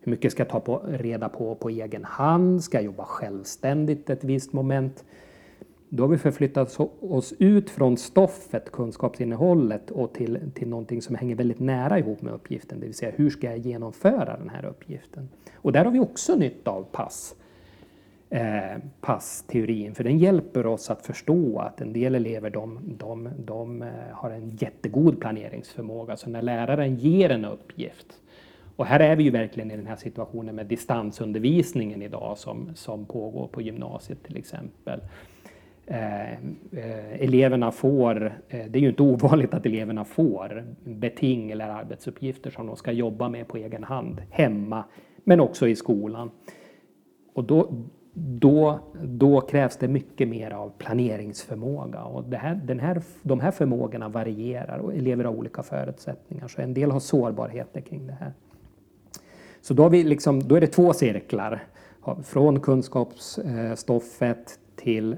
Hur 0.00 0.10
mycket 0.10 0.32
ska 0.32 0.40
jag 0.40 0.48
ta 0.48 0.60
på, 0.60 0.82
reda 0.88 1.28
på 1.28 1.54
på 1.54 1.68
egen 1.68 2.04
hand? 2.04 2.64
Ska 2.64 2.76
jag 2.76 2.84
jobba 2.84 3.04
självständigt 3.04 4.10
ett 4.10 4.24
visst 4.24 4.52
moment? 4.52 5.04
Då 5.88 6.02
har 6.02 6.08
vi 6.08 6.18
förflyttat 6.18 6.80
oss 7.00 7.34
ut 7.38 7.70
från 7.70 7.96
stoffet, 7.96 8.72
kunskapsinnehållet 8.72 9.90
och 9.90 10.12
till, 10.12 10.38
till 10.54 10.68
någonting 10.68 11.02
som 11.02 11.14
hänger 11.14 11.36
väldigt 11.36 11.60
nära 11.60 11.98
ihop 11.98 12.22
med 12.22 12.34
uppgiften, 12.34 12.80
det 12.80 12.86
vill 12.86 12.94
säga 12.94 13.12
hur 13.16 13.30
ska 13.30 13.46
jag 13.46 13.58
genomföra 13.58 14.36
den 14.36 14.48
här 14.48 14.64
uppgiften? 14.64 15.28
Och 15.54 15.72
där 15.72 15.84
har 15.84 15.92
vi 15.92 16.00
också 16.00 16.34
nytta 16.34 16.70
av 16.70 16.82
pass 16.92 17.34
eh, 18.32 18.78
passteorin, 19.00 19.94
för 19.94 20.04
den 20.04 20.18
hjälper 20.18 20.66
oss 20.66 20.90
att 20.90 21.06
förstå 21.06 21.58
att 21.58 21.80
en 21.80 21.92
del 21.92 22.14
elever 22.14 22.50
de, 22.50 22.80
de, 22.98 23.28
de 23.38 23.82
eh, 23.82 23.88
har 24.12 24.30
en 24.30 24.48
jättegod 24.48 25.20
planeringsförmåga. 25.20 26.16
Så 26.16 26.30
när 26.30 26.42
läraren 26.42 26.96
ger 26.96 27.30
en 27.30 27.44
uppgift, 27.44 28.06
och 28.76 28.86
här 28.86 29.00
är 29.00 29.16
vi 29.16 29.24
ju 29.24 29.30
verkligen 29.30 29.70
i 29.70 29.76
den 29.76 29.86
här 29.86 29.96
situationen 29.96 30.54
med 30.54 30.66
distansundervisningen 30.66 32.02
idag 32.02 32.38
som, 32.38 32.70
som 32.74 33.06
pågår 33.06 33.46
på 33.46 33.62
gymnasiet 33.62 34.22
till 34.22 34.36
exempel. 34.36 35.00
Eh, 35.86 36.32
eh, 36.32 37.22
eleverna 37.22 37.72
får, 37.72 38.26
eh, 38.48 38.66
det 38.68 38.78
är 38.78 38.80
ju 38.80 38.88
inte 38.88 39.02
ovanligt 39.02 39.54
att 39.54 39.66
eleverna 39.66 40.04
får 40.04 40.64
beting 40.84 41.50
eller 41.50 41.68
arbetsuppgifter 41.68 42.50
som 42.50 42.66
de 42.66 42.76
ska 42.76 42.92
jobba 42.92 43.28
med 43.28 43.48
på 43.48 43.56
egen 43.56 43.84
hand 43.84 44.22
hemma, 44.30 44.84
men 45.24 45.40
också 45.40 45.68
i 45.68 45.76
skolan. 45.76 46.30
Och 47.34 47.44
då, 47.44 47.84
då, 48.14 48.80
då 49.02 49.40
krävs 49.40 49.76
det 49.76 49.88
mycket 49.88 50.28
mer 50.28 50.50
av 50.50 50.72
planeringsförmåga. 50.78 52.02
Och 52.02 52.24
det 52.24 52.36
här, 52.36 52.54
den 52.64 52.80
här, 52.80 53.02
de 53.22 53.40
här 53.40 53.50
förmågorna 53.50 54.08
varierar 54.08 54.78
och 54.78 54.94
elever 54.94 55.24
har 55.24 55.32
olika 55.32 55.62
förutsättningar. 55.62 56.48
Så 56.48 56.62
en 56.62 56.74
del 56.74 56.90
har 56.90 57.00
sårbarheter 57.00 57.80
kring 57.80 58.06
det 58.06 58.16
här. 58.20 58.32
Så 59.60 59.74
då, 59.74 59.82
har 59.82 59.90
vi 59.90 60.04
liksom, 60.04 60.42
då 60.42 60.54
är 60.54 60.60
det 60.60 60.66
två 60.66 60.92
cirklar. 60.92 61.64
Från 62.24 62.60
kunskapsstoffet 62.60 64.58
till 64.76 65.16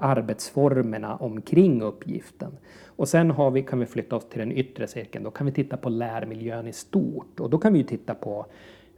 arbetsformerna 0.00 1.16
omkring 1.16 1.82
uppgiften. 1.82 2.52
Och 2.86 3.08
sen 3.08 3.30
har 3.30 3.50
vi, 3.50 3.62
kan 3.62 3.78
vi 3.78 3.86
flytta 3.86 4.16
oss 4.16 4.28
till 4.28 4.38
den 4.38 4.52
yttre 4.52 4.86
cirkeln. 4.86 5.24
Då 5.24 5.30
kan 5.30 5.46
vi 5.46 5.52
titta 5.52 5.76
på 5.76 5.88
lärmiljön 5.88 6.68
i 6.68 6.72
stort. 6.72 7.40
Och 7.40 7.50
då 7.50 7.58
kan 7.58 7.72
vi 7.72 7.84
titta 7.84 8.14
på 8.14 8.46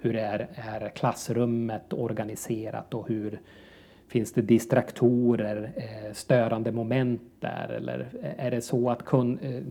hur 0.05 0.17
är, 0.17 0.49
är 0.55 0.89
klassrummet 0.89 1.93
organiserat 1.93 2.95
och 2.95 3.09
hur 3.09 3.41
finns 4.09 4.33
det 4.33 4.43
distraktorer, 4.43 5.73
eh, 5.77 6.13
störande 6.13 6.73
moment 6.73 7.23
där? 7.41 7.69
Eller 7.69 8.09
eh, 8.23 8.47
är 8.47 8.51
det 8.51 8.61
så 8.61 8.91
att 8.91 9.05
kun, 9.05 9.39
eh, 9.39 9.63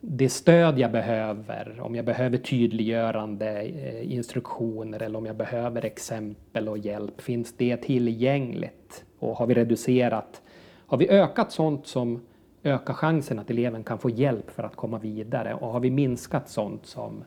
det 0.00 0.28
stöd 0.28 0.78
jag 0.78 0.92
behöver, 0.92 1.80
om 1.80 1.94
jag 1.94 2.04
behöver 2.04 2.38
tydliggörande 2.38 3.68
instruktioner 4.04 5.02
eller 5.02 5.18
om 5.18 5.26
jag 5.26 5.36
behöver 5.36 5.84
exempel 5.84 6.68
och 6.68 6.78
hjälp, 6.78 7.20
finns 7.20 7.56
det 7.56 7.76
tillgängligt? 7.76 9.04
Och 9.18 9.36
har 9.36 9.46
vi 9.46 9.54
reducerat, 9.54 10.42
har 10.86 10.98
vi 10.98 11.08
ökat 11.08 11.52
sånt 11.52 11.86
som 11.86 12.22
ökar 12.62 12.94
chansen 12.94 13.38
att 13.38 13.50
eleven 13.50 13.84
kan 13.84 13.98
få 13.98 14.10
hjälp 14.10 14.50
för 14.50 14.62
att 14.62 14.76
komma 14.76 14.98
vidare 14.98 15.54
och 15.54 15.68
har 15.68 15.80
vi 15.80 15.90
minskat 15.90 16.48
sånt 16.48 16.86
som 16.86 17.24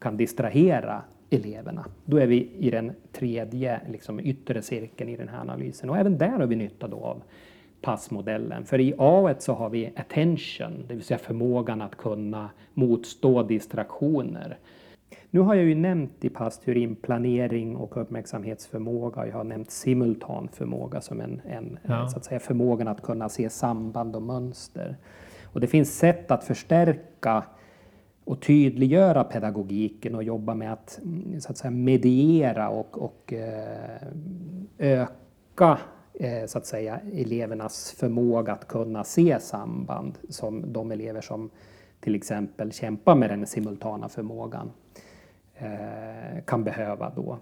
kan 0.00 0.16
distrahera 0.16 1.02
eleverna. 1.32 1.86
Då 2.04 2.16
är 2.16 2.26
vi 2.26 2.50
i 2.58 2.70
den 2.70 2.92
tredje 3.12 3.80
liksom, 3.90 4.20
yttre 4.20 4.62
cirkeln 4.62 5.10
i 5.10 5.16
den 5.16 5.28
här 5.28 5.40
analysen 5.40 5.90
och 5.90 5.96
även 5.96 6.18
där 6.18 6.28
har 6.28 6.46
vi 6.46 6.56
nytta 6.56 6.88
då 6.88 6.96
av 6.96 7.22
passmodellen. 7.82 8.64
För 8.64 8.80
i 8.80 8.94
A 8.98 9.34
så 9.38 9.52
har 9.52 9.70
vi 9.70 9.92
attention, 9.96 10.84
det 10.88 10.94
vill 10.94 11.04
säga 11.04 11.18
förmågan 11.18 11.82
att 11.82 11.96
kunna 11.96 12.50
motstå 12.74 13.42
distraktioner. 13.42 14.58
Nu 15.30 15.40
har 15.40 15.54
jag 15.54 15.64
ju 15.64 15.74
nämnt 15.74 16.24
i 16.24 16.28
passteorin 16.28 16.96
planering 16.96 17.76
och 17.76 17.96
uppmärksamhetsförmåga. 17.96 19.26
Jag 19.26 19.34
har 19.34 19.44
nämnt 19.44 19.70
simultanförmåga 19.70 21.00
som 21.00 21.20
en, 21.20 21.40
en 21.44 21.78
ja. 21.82 22.08
så 22.08 22.16
att 22.16 22.24
säga, 22.24 22.40
förmågan 22.40 22.88
att 22.88 23.02
kunna 23.02 23.28
se 23.28 23.50
samband 23.50 24.16
och 24.16 24.22
mönster. 24.22 24.96
Och 25.42 25.60
det 25.60 25.66
finns 25.66 25.98
sätt 25.98 26.30
att 26.30 26.44
förstärka 26.44 27.44
och 28.24 28.40
tydliggöra 28.40 29.24
pedagogiken 29.24 30.14
och 30.14 30.22
jobba 30.22 30.54
med 30.54 30.72
att, 30.72 31.00
mm, 31.02 31.40
så 31.40 31.50
att 31.50 31.58
säga, 31.58 31.70
mediera 31.70 32.68
och, 32.68 32.98
och 32.98 33.32
eh, 33.32 34.08
öka 34.78 35.78
eh, 36.14 36.46
så 36.46 36.58
att 36.58 36.66
säga, 36.66 37.00
elevernas 37.12 37.94
förmåga 37.98 38.52
att 38.52 38.68
kunna 38.68 39.04
se 39.04 39.40
samband 39.40 40.18
som 40.28 40.72
de 40.72 40.92
elever 40.92 41.20
som 41.20 41.50
till 42.00 42.14
exempel 42.14 42.72
kämpar 42.72 43.14
med 43.14 43.30
den 43.30 43.46
simultana 43.46 44.08
förmågan 44.08 44.70
eh, 45.54 46.44
kan 46.44 46.64
behöva 46.64 47.10
då. 47.16 47.38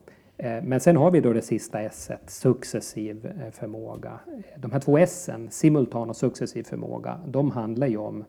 Men 0.63 0.81
sen 0.81 0.97
har 0.97 1.11
vi 1.11 1.21
då 1.21 1.33
det 1.33 1.43
sista 1.43 1.81
S, 1.81 2.11
successiv 2.27 3.33
förmåga. 3.53 4.21
De 4.57 4.73
här 4.73 4.81
två 4.81 4.99
S, 4.99 5.31
simultan 5.51 6.11
och 6.11 6.17
successiv 6.17 6.63
förmåga, 6.63 7.21
de 7.27 7.51
handlar 7.51 7.87
ju 7.87 7.97
om 7.97 8.25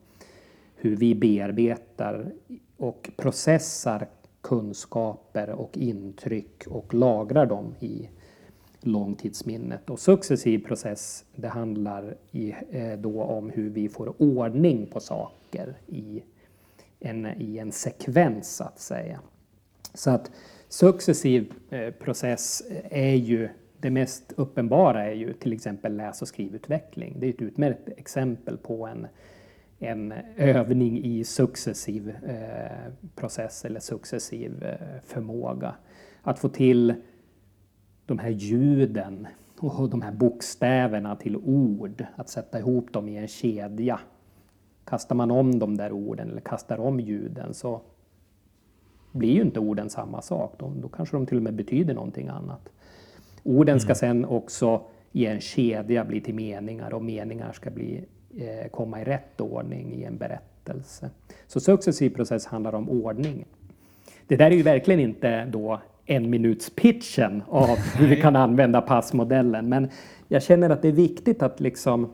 hur 0.82 0.96
vi 0.96 1.16
bearbetar 1.16 2.32
och 2.78 3.10
processar 3.18 4.08
kunskaper 4.42 5.50
och 5.50 5.78
intryck 5.78 6.68
och 6.68 6.94
lagrar 6.94 7.46
dem 7.46 7.76
i 7.80 8.10
långtidsminnet. 8.80 9.90
Och 9.90 10.00
successiv 10.00 10.66
process, 10.66 11.26
det 11.36 11.48
handlar 11.48 12.16
i, 12.32 12.56
eh, 12.72 12.94
då 12.94 13.24
om 13.24 13.50
hur 13.50 13.70
vi 13.70 13.90
får 13.90 14.22
ordning 14.22 14.88
på 14.88 15.00
saker 15.00 15.74
i 15.88 16.24
en, 17.00 17.42
i 17.42 17.58
en 17.58 17.72
sekvens, 17.72 18.56
så 18.56 18.64
att 18.64 18.80
säga. 18.80 19.20
Så 19.94 20.10
att 20.10 20.32
successiv 20.68 21.54
eh, 21.70 21.92
process 21.92 22.62
eh, 22.62 23.00
är 23.00 23.16
ju 23.16 23.50
det 23.80 23.90
mest 23.90 24.34
uppenbara 24.36 25.06
är 25.06 25.14
ju 25.14 25.34
till 25.34 25.54
exempel 25.54 25.96
läs 25.98 26.22
och 26.22 26.28
skrivutveckling. 26.28 27.16
Det 27.20 27.26
är 27.28 27.30
ett 27.30 27.42
utmärkt 27.42 27.90
exempel 27.98 28.58
på 28.58 28.88
en 28.88 29.08
en 29.84 30.14
övning 30.38 31.04
i 31.04 31.24
successiv 31.24 32.10
eh, 32.10 32.94
process 33.16 33.66
eller 33.66 33.80
successiv 33.80 34.64
eh, 34.64 35.02
förmåga. 35.04 35.76
Att 36.22 36.40
få 36.40 36.50
till 36.50 36.94
de 38.06 38.20
här 38.20 38.30
ljuden 38.30 39.28
och 39.60 39.90
de 39.90 40.02
här 40.02 40.12
bokstäverna 40.12 41.16
till 41.16 41.36
ord, 41.38 42.06
att 42.16 42.30
sätta 42.30 42.60
ihop 42.60 42.94
dem 42.94 43.10
i 43.10 43.18
en 43.18 43.28
kedja. 43.28 44.00
Kastar 44.86 45.16
man 45.16 45.32
om 45.32 45.60
de 45.60 45.78
där 45.78 45.92
orden 45.92 46.30
eller 46.30 46.42
kastar 46.42 46.80
om 46.80 47.00
ljuden 47.00 47.54
så 47.54 47.82
blir 49.12 49.32
ju 49.32 49.42
inte 49.42 49.60
orden 49.60 49.90
samma 49.90 50.22
sak. 50.22 50.56
Då, 50.60 50.74
då 50.82 50.90
kanske 50.90 51.18
de 51.18 51.26
till 51.26 51.38
och 51.38 51.44
med 51.44 51.56
betyder 51.56 51.94
någonting 51.94 52.28
annat. 52.28 52.70
Orden 53.44 53.80
ska 53.80 53.88
mm. 53.88 53.96
sen 53.96 54.26
också 54.26 54.82
i 55.12 55.26
en 55.26 55.40
kedja 55.42 56.06
bli 56.06 56.22
till 56.22 56.36
meningar 56.36 56.94
och 56.94 57.04
meningar 57.04 57.52
ska 57.52 57.72
bli 57.72 58.06
komma 58.72 59.02
i 59.02 59.04
rätt 59.04 59.42
ordning 59.42 59.94
i 59.94 60.04
en 60.04 60.18
berättelse. 60.18 61.10
Så 61.48 61.60
successiv 61.60 62.10
process 62.10 62.46
handlar 62.46 62.76
om 62.76 62.90
ordning. 62.90 63.46
Det 64.28 64.36
där 64.36 64.52
är 64.52 64.56
ju 64.56 64.64
verkligen 64.64 65.00
inte 65.00 65.46
då 65.46 65.82
en 66.06 66.30
minuts 66.30 66.70
pitchen 66.70 67.44
av 67.48 67.78
hur 67.96 68.08
vi 68.08 68.22
kan 68.22 68.36
använda 68.36 68.82
passmodellen, 68.82 69.70
men 69.70 69.90
jag 70.28 70.44
känner 70.44 70.70
att 70.70 70.82
det 70.82 70.88
är 70.88 70.92
viktigt 70.92 71.42
att 71.42 71.60
liksom 71.60 72.12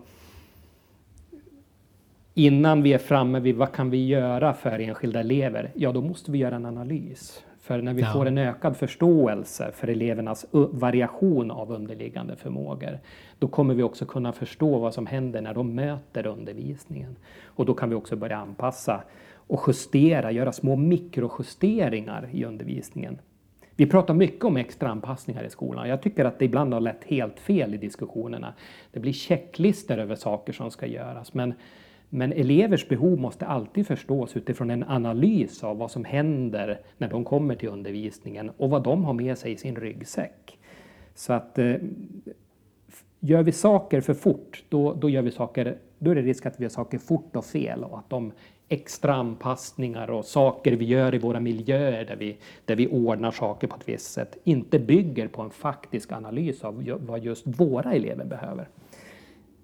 innan 2.34 2.84
vi 2.84 2.94
är 2.94 2.98
framme 2.98 3.40
vid 3.40 3.56
vad 3.56 3.72
kan 3.72 3.90
vi 3.90 4.08
göra 4.08 4.54
för 4.54 4.80
enskilda 4.80 5.20
elever? 5.20 5.72
Ja, 5.76 5.92
då 5.92 6.02
måste 6.02 6.32
vi 6.32 6.38
göra 6.38 6.56
en 6.56 6.66
analys. 6.66 7.44
För 7.68 7.82
när 7.82 7.94
vi 7.94 8.02
ja. 8.02 8.14
får 8.14 8.26
en 8.26 8.38
ökad 8.38 8.78
förståelse 8.78 9.72
för 9.72 9.88
elevernas 9.88 10.46
variation 10.52 11.52
av 11.52 11.72
underliggande 11.72 12.36
förmågor, 12.36 13.00
då 13.40 13.48
kommer 13.48 13.74
vi 13.74 13.84
också 13.84 14.06
kunna 14.06 14.34
förstå 14.34 14.80
vad 14.80 14.94
som 14.94 15.06
händer 15.06 15.42
när 15.42 15.54
de 15.54 15.76
möter 15.76 16.28
undervisningen. 16.28 17.16
Och 17.46 17.66
då 17.66 17.74
kan 17.74 17.90
vi 17.90 17.96
också 17.96 18.16
börja 18.16 18.38
anpassa 18.38 19.04
och 19.34 19.64
justera, 19.68 20.32
göra 20.32 20.52
små 20.52 20.76
mikrojusteringar 20.76 22.30
i 22.32 22.46
undervisningen. 22.46 23.20
Vi 23.76 23.86
pratar 23.86 24.14
mycket 24.14 24.46
om 24.46 24.58
extra 24.58 24.90
anpassningar 24.90 25.44
i 25.44 25.50
skolan. 25.50 25.90
Jag 25.90 26.02
tycker 26.02 26.26
att 26.26 26.40
det 26.40 26.46
ibland 26.46 26.74
har 26.74 26.82
lett 26.82 27.04
helt 27.04 27.40
fel 27.40 27.74
i 27.74 27.78
diskussionerna. 27.78 28.54
Det 28.92 29.00
blir 29.00 29.14
checklistor 29.14 29.98
över 29.98 30.16
saker 30.16 30.54
som 30.54 30.72
ska 30.72 30.86
göras, 30.86 31.34
men 31.34 31.54
men 32.10 32.34
elevers 32.34 32.88
behov 32.88 33.20
måste 33.20 33.46
alltid 33.46 33.88
förstås 33.88 34.38
utifrån 34.38 34.70
en 34.70 34.84
analys 34.84 35.64
av 35.64 35.78
vad 35.78 35.92
som 35.92 36.06
händer 36.06 36.80
när 36.98 37.10
de 37.10 37.24
kommer 37.24 37.56
till 37.56 37.70
undervisningen 37.70 38.52
och 38.58 38.70
vad 38.70 38.84
de 38.84 39.04
har 39.04 39.14
med 39.14 39.38
sig 39.38 39.52
i 39.52 39.58
sin 39.58 39.76
ryggsäck. 39.76 40.60
Så 41.16 41.34
att 41.34 41.60
eh, 41.60 41.76
gör 43.20 43.44
vi 43.44 43.52
saker 43.52 44.02
för 44.02 44.14
fort, 44.14 44.64
då, 44.70 44.94
då, 44.94 45.10
gör 45.10 45.22
vi 45.22 45.32
saker, 45.32 45.78
då 46.00 46.12
är 46.12 46.16
det 46.16 46.22
risk 46.22 46.46
att 46.46 46.60
vi 46.60 46.64
gör 46.64 46.70
saker 46.70 46.98
fort 46.98 47.36
och 47.36 47.46
fel 47.46 47.84
och 47.84 47.98
att 47.98 48.10
de 48.10 48.32
extra 48.70 49.14
anpassningar 49.14 50.10
och 50.10 50.26
saker 50.26 50.72
vi 50.72 50.86
gör 50.86 51.16
i 51.16 51.18
våra 51.18 51.40
miljöer 51.40 52.06
där 52.06 52.16
vi, 52.16 52.38
där 52.66 52.76
vi 52.76 52.88
ordnar 52.88 53.32
saker 53.32 53.68
på 53.68 53.76
ett 53.76 53.90
visst 53.90 54.12
sätt 54.12 54.38
inte 54.44 54.80
bygger 54.80 55.28
på 55.28 55.42
en 55.42 55.50
faktisk 55.50 56.12
analys 56.12 56.64
av 56.64 57.00
vad 57.00 57.24
just 57.24 57.48
våra 57.48 57.94
elever 57.94 58.26
behöver. 58.26 58.68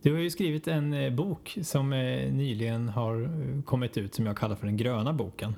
Du 0.04 0.13
har 0.13 0.20
ju 0.20 0.30
skrivit 0.30 0.68
en 0.68 0.94
eh, 0.94 1.13
bok 1.13 1.58
som 1.62 1.94
eh, 1.94 2.32
nyligen 2.32 2.89
har 2.89 3.22
eh, 3.22 3.62
kommit 3.66 3.98
ut 3.98 4.13
som 4.13 4.26
jag 4.26 4.38
kallar 4.38 4.56
för 4.56 4.66
den 4.66 4.78
gröna 4.78 5.13
boken. 5.13 5.56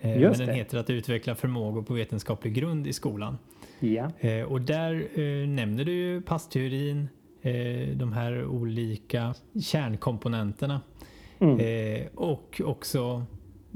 Just 0.00 0.20
Men 0.20 0.32
den 0.32 0.46
det. 0.46 0.54
heter 0.54 0.78
Att 0.78 0.90
utveckla 0.90 1.34
förmågor 1.34 1.82
på 1.82 1.94
vetenskaplig 1.94 2.54
grund 2.54 2.86
i 2.86 2.92
skolan. 2.92 3.38
Ja. 3.80 4.10
Och 4.46 4.60
där 4.60 5.08
nämner 5.46 5.84
du 5.84 5.92
ju 5.92 6.22
passteorin, 6.22 7.08
de 7.94 8.12
här 8.12 8.46
olika 8.46 9.34
kärnkomponenterna 9.62 10.80
mm. 11.38 12.06
och 12.14 12.60
också 12.64 13.26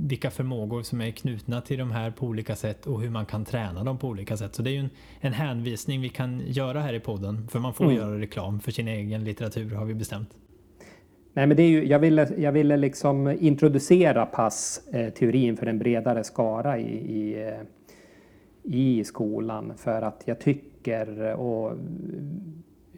vilka 0.01 0.31
förmågor 0.31 0.83
som 0.83 1.01
är 1.01 1.11
knutna 1.11 1.61
till 1.61 1.79
de 1.79 1.91
här 1.91 2.11
på 2.11 2.27
olika 2.27 2.57
sätt 2.57 2.87
och 2.87 3.01
hur 3.01 3.11
man 3.11 3.27
kan 3.27 3.45
träna 3.45 3.85
dem 3.85 3.99
på 3.99 4.09
olika 4.09 4.37
sätt. 4.37 4.55
Så 4.55 4.63
det 4.63 4.71
är 4.71 4.73
ju 4.73 4.79
en, 4.79 4.91
en 5.21 5.33
hänvisning 5.33 6.01
vi 6.01 6.09
kan 6.09 6.43
göra 6.47 6.81
här 6.81 6.95
i 6.95 7.01
podden 7.01 7.49
för 7.49 7.59
man 7.59 7.75
får 7.75 7.85
mm. 7.85 7.97
göra 7.97 8.19
reklam 8.19 8.61
för 8.61 8.73
sin 8.73 8.89
egen 8.89 9.25
litteratur 9.25 9.75
har 9.75 9.85
vi 9.85 9.95
bestämt. 9.95 10.29
Nej, 11.33 11.47
men 11.47 11.57
det 11.57 11.63
är 11.63 11.69
ju, 11.69 11.87
jag, 11.87 11.99
ville, 11.99 12.29
jag 12.39 12.53
ville 12.53 12.77
liksom 12.77 13.37
introducera 13.41 14.27
passteorin 14.27 15.57
för 15.57 15.67
en 15.67 15.79
bredare 15.79 16.25
skara 16.25 16.79
i, 16.79 16.97
i, 16.97 17.49
eh, 17.49 17.61
i 18.63 19.05
skolan 19.05 19.73
för 19.77 20.03
att 20.03 20.23
jag 20.25 20.41
tycker 20.41 21.35
och 21.35 21.73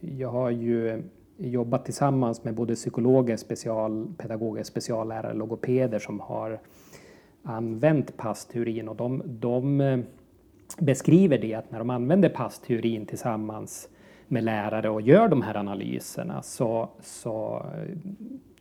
jag 0.01 0.29
har 0.29 0.51
ju 0.51 1.03
jobbat 1.37 1.85
tillsammans 1.85 2.45
med 2.45 2.55
både 2.55 2.75
psykologer, 2.75 3.37
specialpedagoger, 3.37 4.63
speciallärare, 4.63 5.35
logopeder 5.35 5.99
som 5.99 6.21
har 6.21 6.61
använt 7.43 8.17
passteorin 8.17 8.89
och 8.89 8.97
de, 8.97 9.23
de 9.27 9.81
eh, 9.81 9.99
beskriver 10.79 11.39
det 11.39 11.55
att 11.55 11.71
när 11.71 11.79
de 11.79 11.91
använder 11.91 12.29
passteorin 12.29 13.07
tillsammans 13.07 13.89
med 14.29 14.45
lärare 14.45 14.89
och 14.91 15.01
gör 15.01 15.29
de 15.29 15.43
här 15.43 15.57
analyserna 15.57 16.43
så, 16.43 16.89
så 17.01 17.67
eh, 17.75 17.97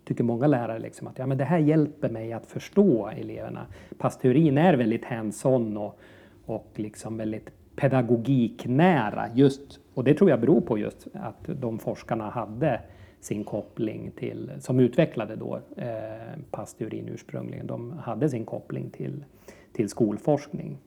tycker 0.04 0.24
många 0.24 0.48
lärare 0.48 0.80
liksom 0.80 1.08
att 1.08 1.18
ja, 1.18 1.26
men 1.26 1.38
det 1.38 1.44
här 1.44 1.58
hjälper 1.58 2.10
mig 2.10 2.34
att 2.34 2.46
förstå 2.46 3.08
eleverna. 3.08 3.66
Passteorin 3.98 4.58
är 4.58 4.74
väldigt 4.74 5.06
hands-on 5.06 5.78
och, 5.78 6.00
och 6.46 6.72
liksom 6.76 7.18
väldigt 7.18 7.50
pedagogiknära 7.76 9.30
just, 9.36 9.80
och 9.94 10.04
det 10.04 10.14
tror 10.14 10.30
jag 10.30 10.40
beror 10.40 10.62
på 10.62 10.78
just 10.78 11.08
att 11.14 11.44
de 11.46 11.80
forskarna 11.80 12.30
hade 12.30 12.82
sin 13.22 13.44
koppling 13.44 14.12
till, 14.12 14.52
som 14.60 14.80
utvecklade 14.80 15.36
då 15.36 15.62
eh, 15.78 16.40
passteorin 16.52 17.08
ursprungligen, 17.08 17.68
de 17.68 17.92
hade 17.92 18.30
sin 18.30 18.46
koppling 18.46 18.90
till, 18.90 19.26
till 19.74 19.90
skolforskning. 19.90 20.78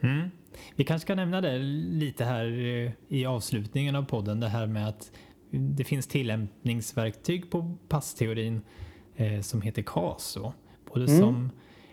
Mm. 0.00 0.30
Vi 0.76 0.84
kanske 0.84 1.06
ska 1.06 1.14
nämna 1.14 1.40
det 1.40 1.58
lite 1.58 2.24
här 2.24 2.46
eh, 2.46 2.92
i 3.08 3.26
avslutningen 3.26 3.96
av 3.96 4.02
podden, 4.02 4.40
det 4.40 4.48
här 4.48 4.66
med 4.66 4.88
att 4.88 5.12
det 5.50 5.84
finns 5.84 6.06
tillämpningsverktyg 6.06 7.50
på 7.50 7.74
passteorin 7.88 8.60
eh, 9.16 9.40
som 9.40 9.62
heter 9.62 9.82
CASO. 9.82 10.52
Både 10.92 11.04
mm. 11.04 11.20
som 11.20 11.50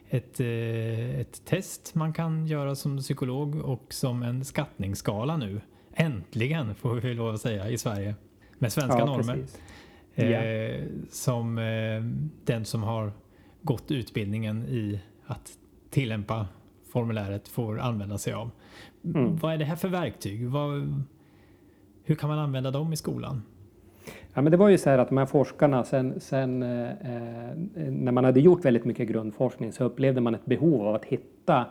ett, 0.10 0.39
eh, 0.39 1.20
ett 1.20 1.46
test 1.46 1.96
man 1.96 2.13
kan 2.13 2.46
göra 2.46 2.76
som 2.76 2.98
psykolog 2.98 3.56
och 3.56 3.94
som 3.94 4.24
en 4.24 4.46
skattningsskala 4.46 5.38
nu. 5.38 5.62
Äntligen 5.94 6.76
får 6.76 6.96
vi 6.96 7.13
lov 7.13 7.34
att 7.34 7.41
säga 7.41 7.70
i 7.70 7.78
Sverige 7.78 8.15
med 8.62 8.71
svenska 8.71 9.00
ja, 9.00 9.06
normer. 9.06 9.43
Eh, 10.15 10.86
som 11.10 11.58
eh, 11.58 12.04
den 12.45 12.65
som 12.65 12.84
har 12.84 13.12
gått 13.62 13.91
utbildningen 13.91 14.65
i 14.65 15.00
att 15.26 15.52
tillämpa 15.89 16.47
formuläret 16.91 17.47
får 17.47 17.80
använda 17.80 18.17
sig 18.17 18.34
av. 18.34 18.52
Mm. 19.06 19.36
Vad 19.36 19.54
är 19.54 19.58
det 19.58 19.65
här 19.65 19.76
för 19.76 19.88
verktyg? 19.88 20.47
Vad, 20.47 21.04
hur 22.04 22.15
kan 22.15 22.30
man 22.30 22.39
använda 22.39 22.71
dem 22.71 22.93
i 22.93 22.95
skolan? 22.95 23.43
Ja, 24.34 24.41
men 24.41 24.52
det 24.52 24.58
var 24.58 24.69
ju 24.69 24.78
så 24.78 24.89
här 24.89 24.97
att 24.97 25.10
de 25.10 25.17
här 25.17 25.26
forskarna, 25.26 25.84
sen, 25.84 26.19
sen 26.19 26.63
eh, 26.63 26.89
eh 26.89 27.56
när 27.91 28.12
man 28.12 28.24
hade 28.24 28.39
gjort 28.39 28.65
väldigt 28.65 28.86
mycket 28.86 29.08
grundforskning 29.08 29.74
så 29.74 29.84
upplevde 29.84 30.21
man 30.21 30.36
ett 30.36 30.45
behov 30.45 30.88
av 30.88 30.95
att 30.95 31.06
hitta 31.06 31.65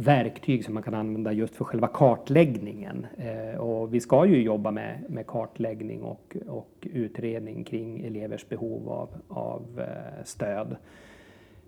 verktyg 0.00 0.64
som 0.64 0.74
man 0.74 0.82
kan 0.82 0.94
använda 0.94 1.32
just 1.32 1.54
för 1.54 1.64
själva 1.64 1.88
kartläggningen. 1.88 3.06
Eh, 3.18 3.60
och 3.60 3.94
vi 3.94 4.00
ska 4.00 4.26
ju 4.26 4.42
jobba 4.42 4.70
med, 4.70 5.04
med 5.08 5.26
kartläggning 5.26 6.02
och, 6.02 6.36
och 6.48 6.88
utredning 6.92 7.64
kring 7.64 8.04
elevers 8.04 8.48
behov 8.48 8.88
av, 8.88 9.08
av 9.28 9.80
eh, 9.80 10.24
stöd. 10.24 10.76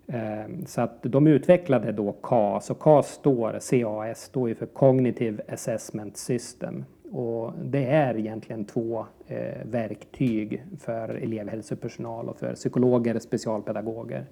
Eh, 0.06 0.64
så 0.66 0.80
att 0.80 1.02
de 1.02 1.26
utvecklade 1.26 1.92
då 1.92 2.12
CAS 2.12 2.70
och 2.70 2.80
CAS 2.80 3.08
står, 3.12 3.52
CAS 3.70 4.22
står 4.22 4.48
ju 4.48 4.54
för 4.54 4.66
Cognitive 4.66 5.42
Assessment 5.48 6.16
System. 6.16 6.84
Och 7.12 7.52
det 7.64 7.86
är 7.86 8.18
egentligen 8.18 8.64
två 8.64 9.06
eh, 9.26 9.64
verktyg 9.64 10.62
för 10.80 11.08
elevhälsopersonal 11.08 12.28
och 12.28 12.36
för 12.36 12.54
psykologer 12.54 13.16
och 13.16 13.22
specialpedagoger 13.22 14.26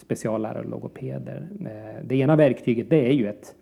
speciallärare 0.00 0.58
och 0.58 0.70
logopeder. 0.70 1.48
Eh, 1.60 2.04
det 2.04 2.16
ena 2.16 2.36
verktyget 2.36 2.90
det 2.90 3.06
är 3.06 3.12
ju 3.12 3.28
ett, 3.28 3.54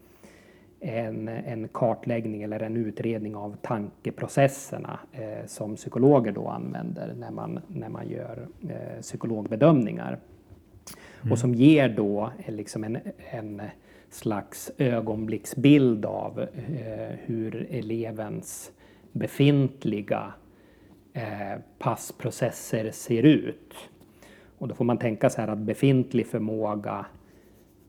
en, 0.81 1.29
en 1.29 1.69
kartläggning 1.69 2.43
eller 2.43 2.61
en 2.61 2.77
utredning 2.77 3.37
av 3.37 3.57
tankeprocesserna 3.63 4.99
eh, 5.13 5.47
som 5.47 5.77
psykologer 5.77 6.33
då 6.33 6.49
använder 6.49 7.15
när 7.15 7.31
man, 7.31 7.61
när 7.69 7.89
man 7.89 8.09
gör 8.09 8.49
eh, 8.69 9.01
psykologbedömningar. 9.01 10.19
Mm. 11.21 11.33
Och 11.33 11.39
som 11.39 11.55
ger 11.55 11.89
då 11.89 12.31
liksom 12.47 12.85
en, 12.85 12.99
en 13.31 13.63
slags 14.11 14.71
ögonblicksbild 14.79 16.05
av 16.05 16.41
eh, 16.41 17.17
hur 17.25 17.67
elevens 17.71 18.73
befintliga 19.13 20.33
passprocesser 21.79 22.91
ser 22.91 23.23
ut. 23.23 23.75
Och 24.59 24.69
då 24.69 24.75
får 24.75 24.85
man 24.85 24.99
tänka 24.99 25.31
så 25.31 25.41
här 25.41 25.49
att 25.49 25.59
befintlig 25.59 26.27
förmåga 26.27 27.07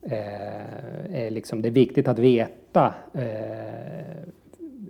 eh, 0.02 1.16
är 1.16 1.30
liksom, 1.30 1.62
det 1.62 1.70
är 1.70 1.72
viktigt 1.72 2.08
att 2.08 2.20
veta 2.20 2.94
eh, 3.14 4.28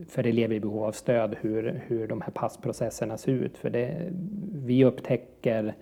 för 0.07 0.27
elever 0.27 0.55
i 0.55 0.59
behov 0.59 0.83
av 0.83 0.91
stöd 0.91 1.35
hur, 1.41 1.81
hur 1.87 2.07
de 2.07 2.21
här 2.21 2.31
passprocesserna 2.31 3.17
ser 3.17 3.31
ut. 3.31 3.57
För 3.57 3.69
det, 3.69 4.11
vi 4.53 4.85
upptäcker 4.85 5.75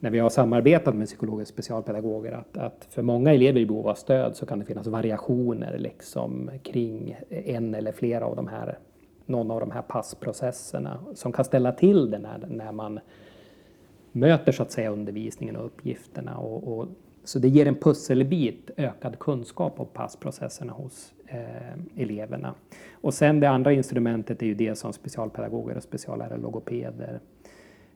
när 0.00 0.10
vi 0.10 0.18
har 0.18 0.30
samarbetat 0.30 0.94
med 0.94 1.06
psykologer 1.06 1.42
och 1.42 1.48
specialpedagoger 1.48 2.32
att, 2.32 2.56
att, 2.56 2.88
för 2.90 3.02
många 3.02 3.34
elever 3.34 3.60
i 3.60 3.66
behov 3.66 3.88
av 3.88 3.94
stöd 3.94 4.36
så 4.36 4.46
kan 4.46 4.58
det 4.58 4.64
finnas 4.64 4.86
variationer 4.86 5.78
liksom 5.78 6.50
kring 6.62 7.16
en 7.28 7.74
eller 7.74 7.92
flera 7.92 8.26
av 8.26 8.36
de 8.36 8.48
här, 8.48 8.78
någon 9.26 9.50
av 9.50 9.60
de 9.60 9.70
här 9.70 9.82
passprocesserna 9.82 10.98
som 11.14 11.32
kan 11.32 11.44
ställa 11.44 11.72
till 11.72 12.10
det 12.10 12.18
när, 12.18 12.46
när 12.48 12.72
man 12.72 13.00
möter 14.16 14.52
så 14.52 14.62
att 14.62 14.70
säga 14.70 14.90
undervisningen 14.90 15.56
och 15.56 15.66
uppgifterna. 15.66 16.36
Och, 16.36 16.78
och, 16.78 16.88
så 17.24 17.38
det 17.38 17.48
ger 17.48 17.66
en 17.66 17.74
pusselbit 17.74 18.70
ökad 18.76 19.18
kunskap 19.18 19.80
om 19.80 19.86
passprocesserna 19.92 20.72
hos 20.72 21.14
eh, 21.26 22.02
eleverna. 22.02 22.54
Och 22.92 23.14
sen 23.14 23.40
det 23.40 23.48
andra 23.48 23.72
instrumentet 23.72 24.42
är 24.42 24.46
ju 24.46 24.54
det 24.54 24.74
som 24.74 24.92
specialpedagoger 24.92 25.76
och 25.76 25.82
speciallärare 25.82 26.38
logopeder 26.38 27.20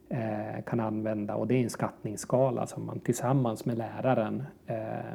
eh, 0.08 0.64
kan 0.66 0.80
använda 0.80 1.34
och 1.34 1.46
det 1.46 1.54
är 1.54 1.62
en 1.62 1.70
skattningsskala 1.70 2.66
som 2.66 2.86
man 2.86 3.00
tillsammans 3.00 3.64
med 3.64 3.78
läraren 3.78 4.42
eh, 4.66 5.14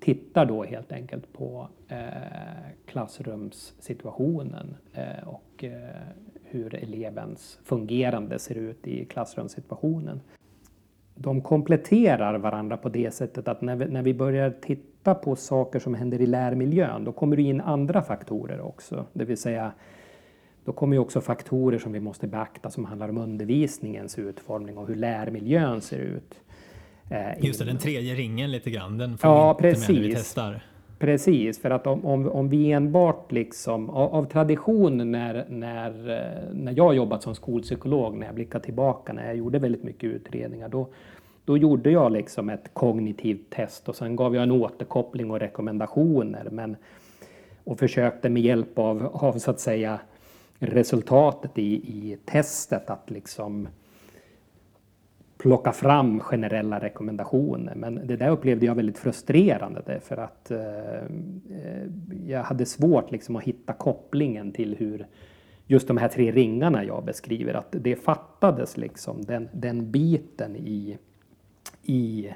tittar 0.00 0.46
då 0.46 0.64
helt 0.64 0.92
enkelt 0.92 1.32
på 1.32 1.68
eh, 1.88 1.98
klassrumssituationen 2.86 4.76
eh, 4.92 5.28
och 5.28 5.64
eh, 5.64 6.06
hur 6.50 6.74
elevens 6.74 7.58
fungerande 7.64 8.38
ser 8.38 8.54
ut 8.54 8.86
i 8.86 9.04
klassrumssituationen. 9.04 10.20
de 11.14 11.40
kompletterar 11.40 12.38
varandra 12.38 12.76
på 12.76 12.88
det 12.88 13.14
sättet 13.14 13.48
att 13.48 13.60
när 13.60 13.76
vi, 13.76 13.84
när 13.84 14.02
vi 14.02 14.14
börjar 14.14 14.50
titta 14.60 15.14
på 15.14 15.36
saker 15.36 15.78
som 15.78 15.94
händer 15.94 16.20
i 16.20 16.26
lärmiljön, 16.26 17.04
då 17.04 17.12
kommer 17.12 17.36
det 17.36 17.42
in 17.42 17.60
andra 17.60 18.02
faktorer 18.02 18.60
också. 18.60 19.06
Det 19.12 19.24
vill 19.24 19.36
säga, 19.36 19.72
då 20.64 20.72
kommer 20.72 20.96
ju 20.96 21.00
också 21.00 21.20
faktorer 21.20 21.78
som 21.78 21.92
vi 21.92 22.00
måste 22.00 22.26
beakta 22.26 22.70
som 22.70 22.84
handlar 22.84 23.08
om 23.08 23.18
undervisningens 23.18 24.18
utformning 24.18 24.78
och 24.78 24.88
hur 24.88 24.94
lärmiljön 24.94 25.80
ser 25.80 25.98
ut. 25.98 26.40
Eh, 27.10 27.44
Just 27.44 27.58
det, 27.58 27.64
den 27.64 27.78
tredje 27.78 28.14
ringen 28.14 28.50
lite 28.50 28.70
grann, 28.70 28.98
den 28.98 29.18
får 29.18 29.30
ja, 29.30 29.58
vi 29.60 29.68
inte 29.68 29.80
precis. 29.80 29.88
med 29.88 29.96
när 30.00 30.08
vi 30.08 30.14
testar. 30.14 30.62
Precis, 31.00 31.58
för 31.58 31.70
att 31.70 31.86
om, 31.86 32.04
om, 32.04 32.28
om 32.28 32.48
vi 32.48 32.72
enbart 32.72 33.32
liksom 33.32 33.90
av, 33.90 34.14
av, 34.14 34.24
tradition 34.24 35.10
när, 35.10 35.46
när, 35.48 36.10
eh, 36.10 36.52
när 36.52 36.72
jag 36.76 36.94
jobbat 36.94 37.22
som 37.22 37.34
skolpsykolog, 37.34 38.16
när 38.16 38.26
jag 38.26 38.34
blickar 38.34 38.58
tillbaka, 38.60 39.12
när 39.12 39.26
jag 39.26 39.36
gjorde 39.36 39.58
väldigt 39.58 39.82
mycket 39.82 40.04
utredningar, 40.10 40.68
då, 40.68 40.88
då 41.44 41.56
gjorde 41.56 41.90
jag 41.90 42.12
liksom 42.12 42.50
ett 42.50 42.70
kognitivt 42.72 43.50
test 43.50 43.88
och 43.88 43.96
sen 43.96 44.16
gav 44.16 44.34
jag 44.34 44.42
en 44.42 44.50
återkoppling 44.50 45.30
och 45.30 45.40
rekommendationer 45.40 46.48
men, 46.50 46.76
och 47.64 47.78
försökte 47.78 48.28
med 48.28 48.42
hjälp 48.42 48.78
av, 48.78 49.06
av 49.12 49.38
så 49.38 49.50
att 49.50 49.60
säga 49.60 50.00
resultatet 50.58 51.58
i, 51.58 51.74
i 51.74 52.18
testet 52.24 52.90
att 52.90 53.10
liksom 53.10 53.68
plocka 55.40 55.72
fram 55.72 56.20
generella 56.20 56.80
rekommendationer. 56.80 57.74
Men 57.74 58.06
det 58.06 58.16
där 58.16 58.30
upplevde 58.30 58.66
jag 58.66 58.74
väldigt 58.74 58.98
frustrerande 58.98 59.82
därför 59.86 60.16
att 60.16 60.50
eh, 60.50 60.94
eh, 60.94 61.86
jag 62.26 62.42
hade 62.42 62.66
svårt 62.66 63.10
liksom 63.10 63.36
att 63.36 63.42
hitta 63.42 63.72
kopplingen 63.72 64.52
till 64.52 64.76
hur 64.78 65.06
just 65.66 65.88
de 65.88 65.96
här 65.96 66.08
tre 66.08 66.32
ringarna 66.32 66.84
jag 66.84 67.04
beskriver, 67.04 67.54
att 67.54 67.68
det 67.70 67.96
fattades 67.96 68.76
liksom 68.76 69.24
den, 69.24 69.48
den 69.52 69.90
biten 69.90 70.56
i, 70.56 70.98
i 71.82 72.30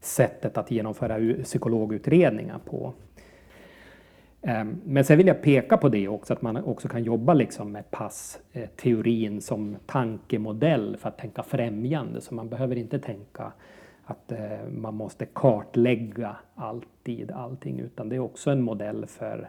sättet 0.00 0.58
att 0.58 0.70
genomföra 0.70 1.42
psykologutredningar 1.42 2.58
på. 2.64 2.92
Ehm, 4.42 4.80
men 4.84 5.04
sen 5.04 5.18
vill 5.18 5.26
jag 5.26 5.42
peka 5.42 5.76
på 5.76 5.88
det 5.88 6.08
också, 6.08 6.32
att 6.32 6.42
man 6.42 6.56
också 6.56 6.88
kan 6.88 7.04
jobba 7.04 7.34
liksom 7.34 7.72
med 7.72 7.90
passteorin 7.90 9.34
eh, 9.34 9.40
som 9.40 9.76
tankemodell 9.86 10.96
för 10.96 11.08
att 11.08 11.18
tänka 11.18 11.42
främjande. 11.42 12.20
Så 12.20 12.34
man 12.34 12.48
behöver 12.48 12.76
inte 12.76 12.98
tänka 12.98 13.52
att 14.04 14.32
eh, 14.32 14.68
man 14.70 14.94
måste 14.94 15.26
kartlägga 15.26 16.36
alltid 16.54 17.30
allting, 17.30 17.80
utan 17.80 18.08
det 18.08 18.16
är 18.16 18.20
också 18.20 18.50
en 18.50 18.62
modell 18.62 19.06
för 19.06 19.48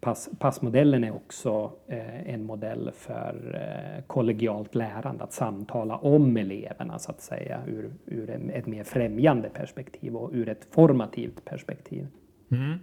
pass, 0.00 0.30
passmodellen 0.38 1.04
är 1.04 1.14
också 1.14 1.72
eh, 1.86 2.34
en 2.34 2.44
modell 2.44 2.90
för 2.94 3.62
kollegialt 4.06 4.74
lärande, 4.74 5.24
att 5.24 5.32
samtala 5.32 5.96
om 5.96 6.36
eleverna 6.36 6.98
så 6.98 7.10
att 7.10 7.20
säga 7.20 7.60
ur, 7.66 7.90
ur 8.06 8.30
ett 8.30 8.66
mer 8.66 8.84
främjande 8.84 9.48
perspektiv 9.48 10.16
och 10.16 10.30
ur 10.32 10.48
ett 10.48 10.66
formativt 10.70 11.44
perspektiv. 11.44 12.06
Mm. 12.50 12.78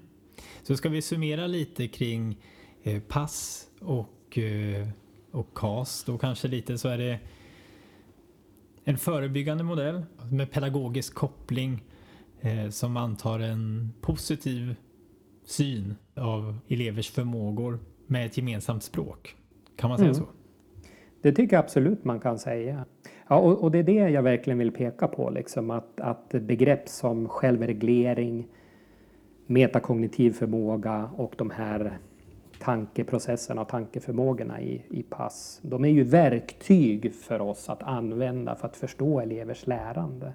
Så 0.70 0.78
ska 0.78 0.90
vi 0.90 1.02
summera 1.02 1.48
lite 1.48 1.88
kring 1.88 2.38
eh, 2.84 3.02
pass 3.02 3.68
och, 3.80 4.38
eh, 4.38 4.88
och 5.32 5.54
KAS 5.54 6.10
och 6.10 6.22
kanske 6.22 6.48
lite 6.48 6.78
så 6.78 6.90
är 6.90 6.98
det 6.98 7.20
en 8.84 8.98
förebyggande 8.98 9.64
modell 9.64 10.02
med 10.32 10.52
pedagogisk 10.52 11.14
koppling 11.14 11.84
eh, 12.42 12.70
som 12.70 12.98
antar 12.98 13.40
en 13.40 13.94
positiv 14.02 14.76
syn 15.46 15.96
av 16.16 16.60
elevers 16.68 17.12
förmågor 17.12 17.80
med 18.08 18.26
ett 18.26 18.38
gemensamt 18.38 18.84
språk. 18.84 19.36
Kan 19.76 19.90
man 19.90 19.98
säga 19.98 20.10
mm. 20.10 20.22
så? 20.22 20.28
Det 21.22 21.32
tycker 21.32 21.56
jag 21.56 21.64
absolut 21.64 22.04
man 22.04 22.20
kan 22.20 22.40
säga. 22.40 22.86
Ja, 23.28 23.36
och, 23.36 23.64
och, 23.64 23.72
det 23.72 23.80
är 23.80 23.84
det 23.84 24.10
jag 24.10 24.24
verkligen 24.24 24.60
vill 24.60 24.72
peka 24.72 25.08
på, 25.08 25.30
liksom, 25.30 25.72
att, 25.72 26.00
att 26.00 26.30
begrepp 26.30 26.90
som 26.90 27.28
självreglering, 27.30 28.48
metakognitiv 29.50 30.32
förmåga 30.32 31.10
och 31.18 31.34
de 31.38 31.50
här 31.50 31.98
tankeprocesserna 32.60 33.62
och 33.62 33.68
tankeförmågorna 33.68 34.62
i, 34.62 34.82
i 34.90 35.04
pass. 35.04 35.60
De 35.64 35.86
är 35.86 35.90
ju 35.90 36.04
verktyg 36.04 37.14
för 37.14 37.42
oss 37.42 37.70
att 37.70 37.84
använda 37.84 38.56
för 38.56 38.68
att 38.68 38.78
förstå 38.78 39.20
elevers 39.20 39.68
lärande. 39.68 40.34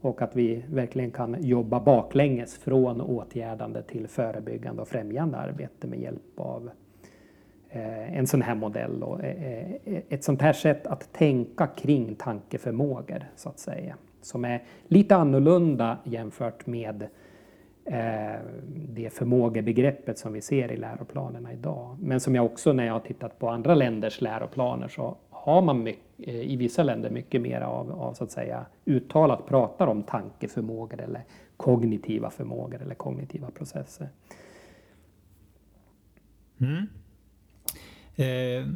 Och 0.00 0.22
att 0.22 0.36
vi 0.36 0.64
verkligen 0.70 1.10
kan 1.10 1.36
jobba 1.40 1.80
baklänges 1.80 2.56
från 2.58 3.00
åtgärdande 3.00 3.82
till 3.82 4.08
förebyggande 4.08 4.82
och 4.82 4.88
främjande 4.88 5.38
arbete 5.38 5.86
med 5.86 6.00
hjälp 6.00 6.40
av 6.40 6.70
eh, 7.70 8.18
en 8.18 8.26
sån 8.26 8.42
här 8.42 8.54
modell 8.54 9.02
och 9.02 9.24
eh, 9.24 9.72
eh 9.84 10.02
ett 10.08 10.24
sånt 10.24 10.42
här 10.42 10.52
sätt 10.52 10.86
att 10.86 11.12
tänka 11.12 11.66
kring 11.66 12.14
tankeförmågor 12.14 13.24
så 13.36 13.48
att 13.48 13.58
säga. 13.58 13.96
Som 14.22 14.44
är 14.44 14.62
lite 14.88 15.16
annorlunda 15.16 15.98
jämfört 16.04 16.66
med 16.66 17.02
Eh, 17.02 17.08
Eh, 17.86 18.40
det 18.88 19.10
förmågebegreppet 19.10 20.18
som 20.18 20.32
vi 20.32 20.40
ser 20.40 20.72
i 20.72 20.76
läroplanerna 20.76 21.52
idag. 21.52 21.96
Men 22.00 22.20
som 22.20 22.34
jag 22.34 22.44
också 22.44 22.72
när 22.72 22.86
jag 22.86 22.92
har 22.92 23.00
tittat 23.00 23.38
på 23.38 23.48
andra 23.48 23.74
länders 23.74 24.20
läroplaner 24.20 24.88
så 24.88 25.16
har 25.30 25.62
man 25.62 25.82
mycket, 25.82 26.02
eh, 26.18 26.52
i 26.52 26.56
vissa 26.56 26.82
länder 26.82 27.10
mycket 27.10 27.40
mer 27.40 27.60
av, 27.60 27.92
av 27.92 28.14
så 28.14 28.24
att 28.24 28.30
säga 28.30 28.66
uttalat 28.84 29.46
pratar 29.46 29.86
om 29.86 30.02
tankeförmågor 30.02 31.00
eller 31.00 31.24
kognitiva 31.56 32.30
förmågor 32.30 32.82
eller 32.82 32.94
kognitiva 32.94 33.50
processer. 33.50 34.08
Mm. 36.60 36.86
Eh, 38.16 38.68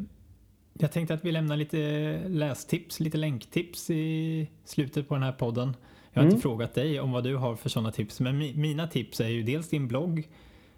jag 0.72 0.92
tänkte 0.92 1.14
att 1.14 1.24
vi 1.24 1.32
lämnar 1.32 1.56
lite 1.56 1.78
lästips, 2.26 3.00
lite 3.00 3.18
länktips 3.18 3.90
i 3.90 4.48
slutet 4.64 5.08
på 5.08 5.14
den 5.14 5.22
här 5.22 5.32
podden. 5.32 5.76
Jag 6.12 6.20
har 6.20 6.24
mm. 6.24 6.34
inte 6.34 6.42
frågat 6.42 6.74
dig 6.74 7.00
om 7.00 7.12
vad 7.12 7.24
du 7.24 7.36
har 7.36 7.56
för 7.56 7.68
sådana 7.68 7.92
tips, 7.92 8.20
men 8.20 8.38
mi 8.38 8.54
mina 8.56 8.86
tips 8.86 9.20
är 9.20 9.28
ju 9.28 9.42
dels 9.42 9.68
din 9.68 9.88
blogg, 9.88 10.28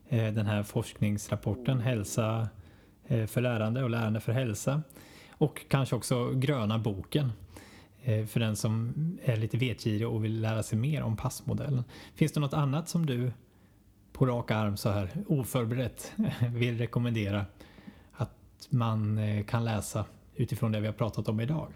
eh, 0.08 0.32
den 0.32 0.46
här 0.46 0.62
forskningsrapporten 0.62 1.80
Hälsa 1.80 2.48
eh, 3.06 3.26
för 3.26 3.40
lärande 3.40 3.82
och 3.84 3.90
lärande 3.90 4.20
för 4.20 4.32
hälsa 4.32 4.82
och 5.30 5.60
kanske 5.68 5.96
också 5.96 6.30
gröna 6.30 6.78
boken 6.78 7.32
eh, 8.02 8.26
för 8.26 8.40
den 8.40 8.56
som 8.56 8.92
är 9.24 9.36
lite 9.36 9.56
vetgirig 9.56 10.08
och 10.08 10.24
vill 10.24 10.40
lära 10.40 10.62
sig 10.62 10.78
mer 10.78 11.02
om 11.02 11.16
passmodellen. 11.16 11.84
Finns 12.14 12.32
det 12.32 12.40
något 12.40 12.54
annat 12.54 12.88
som 12.88 13.06
du 13.06 13.32
på 14.12 14.26
rak 14.26 14.50
arm 14.50 14.76
så 14.76 14.90
här 14.90 15.10
oförberett 15.26 16.12
vill 16.52 16.78
rekommendera 16.78 17.46
att 18.12 18.68
man 18.70 19.18
eh, 19.18 19.44
kan 19.44 19.64
läsa 19.64 20.04
utifrån 20.34 20.72
det 20.72 20.80
vi 20.80 20.86
har 20.86 20.94
pratat 20.94 21.28
om 21.28 21.40
idag? 21.40 21.72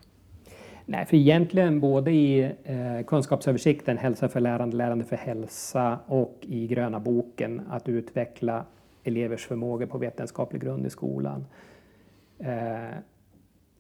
Nej, 0.89 1.07
för 1.07 1.17
egentligen 1.17 1.81
både 1.81 2.11
i 2.11 2.53
eh, 2.65 3.03
kunskapsöversikten 3.07 3.99
Hälsa 3.99 4.29
för 4.29 4.41
lärande, 4.41 4.77
lärande 4.77 5.05
för 5.05 5.17
hälsa 5.17 5.99
och 6.07 6.39
i 6.41 6.67
gröna 6.67 7.01
boken 7.01 7.63
att 7.71 7.89
utveckla 7.89 8.65
elevers 9.05 9.47
förmågor 9.47 9.87
på 9.87 9.99
vetenskaplig 9.99 10.63
grund 10.63 10.87
i 10.87 10.91
skolan 10.91 11.47
eh, 12.39 12.99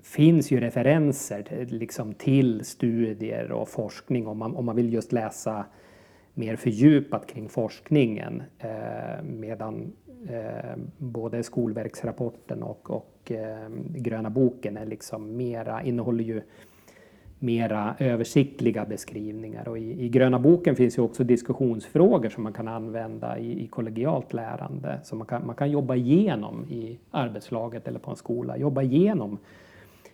finns 0.03 0.51
ju 0.51 0.61
referenser 0.61 1.43
till, 1.43 1.79
liksom, 1.79 2.15
till 2.15 2.65
studier 2.65 3.53
och 3.53 3.69
forskning 3.69 4.27
om 4.27 4.39
man, 4.39 4.57
om 4.57 4.65
man 4.65 4.77
vill 4.77 4.93
just 4.93 5.13
läsa 5.13 5.65
mer 6.35 6.57
fördjupat 6.57 7.27
kring 7.27 7.49
forskningen 7.49 8.43
eh, 8.59 9.23
medan 9.23 9.93
eh, 10.29 10.77
både 10.99 11.43
skolverksrapporten 11.43 12.63
och, 12.63 12.91
och 12.91 13.33
eh, 13.33 13.69
gröna 13.89 14.31
boken 14.31 14.77
är 14.77 14.87
liksom 14.87 15.37
mera, 15.37 15.83
innehåller 15.83 16.25
ju 16.25 16.43
mera 17.39 17.95
översiktliga 17.99 18.85
beskrivningar. 18.85 19.69
Och 19.69 19.79
i, 19.79 20.05
i, 20.05 20.09
gröna 20.09 20.39
boken 20.39 20.77
finns 20.77 20.99
ju 20.99 21.03
också 21.03 21.25
diskussionsfrågor 21.25 22.29
som 22.29 22.43
man 22.43 22.53
kan 22.53 22.69
använda 22.69 23.39
i, 23.39 23.65
i 23.65 23.67
kollegialt 23.67 24.33
lärande. 24.33 25.01
Så 25.05 25.17
man 25.17 25.27
kan, 25.27 25.47
man 25.47 25.55
kan 25.57 25.71
jobba 25.71 25.95
igenom 25.95 26.65
i 26.71 26.99
arbetslaget 27.11 27.89
eller 27.89 27.99
på 27.99 28.11
en 28.11 28.17
skola, 28.17 28.57
jobba 28.57 28.83
igenom 28.83 29.39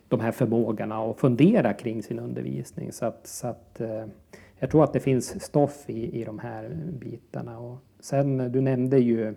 de 0.07 0.19
här 0.19 0.31
förmågorna 0.31 0.99
och 0.99 1.19
fundera 1.19 1.73
kring 1.73 2.03
sin 2.03 2.19
undervisning. 2.19 2.91
Så 2.91 3.05
att, 3.05 3.27
så 3.27 3.47
att 3.47 3.81
eh, 3.81 4.05
jag 4.59 4.71
tror 4.71 4.83
att 4.83 4.93
det 4.93 4.99
finns 4.99 5.43
stoff 5.43 5.89
i, 5.89 6.21
i 6.21 6.23
de 6.23 6.39
här 6.39 6.77
bitarna. 6.99 7.59
Och 7.59 7.77
sen, 7.99 8.51
du 8.51 8.61
nämnde 8.61 8.99
ju 8.99 9.35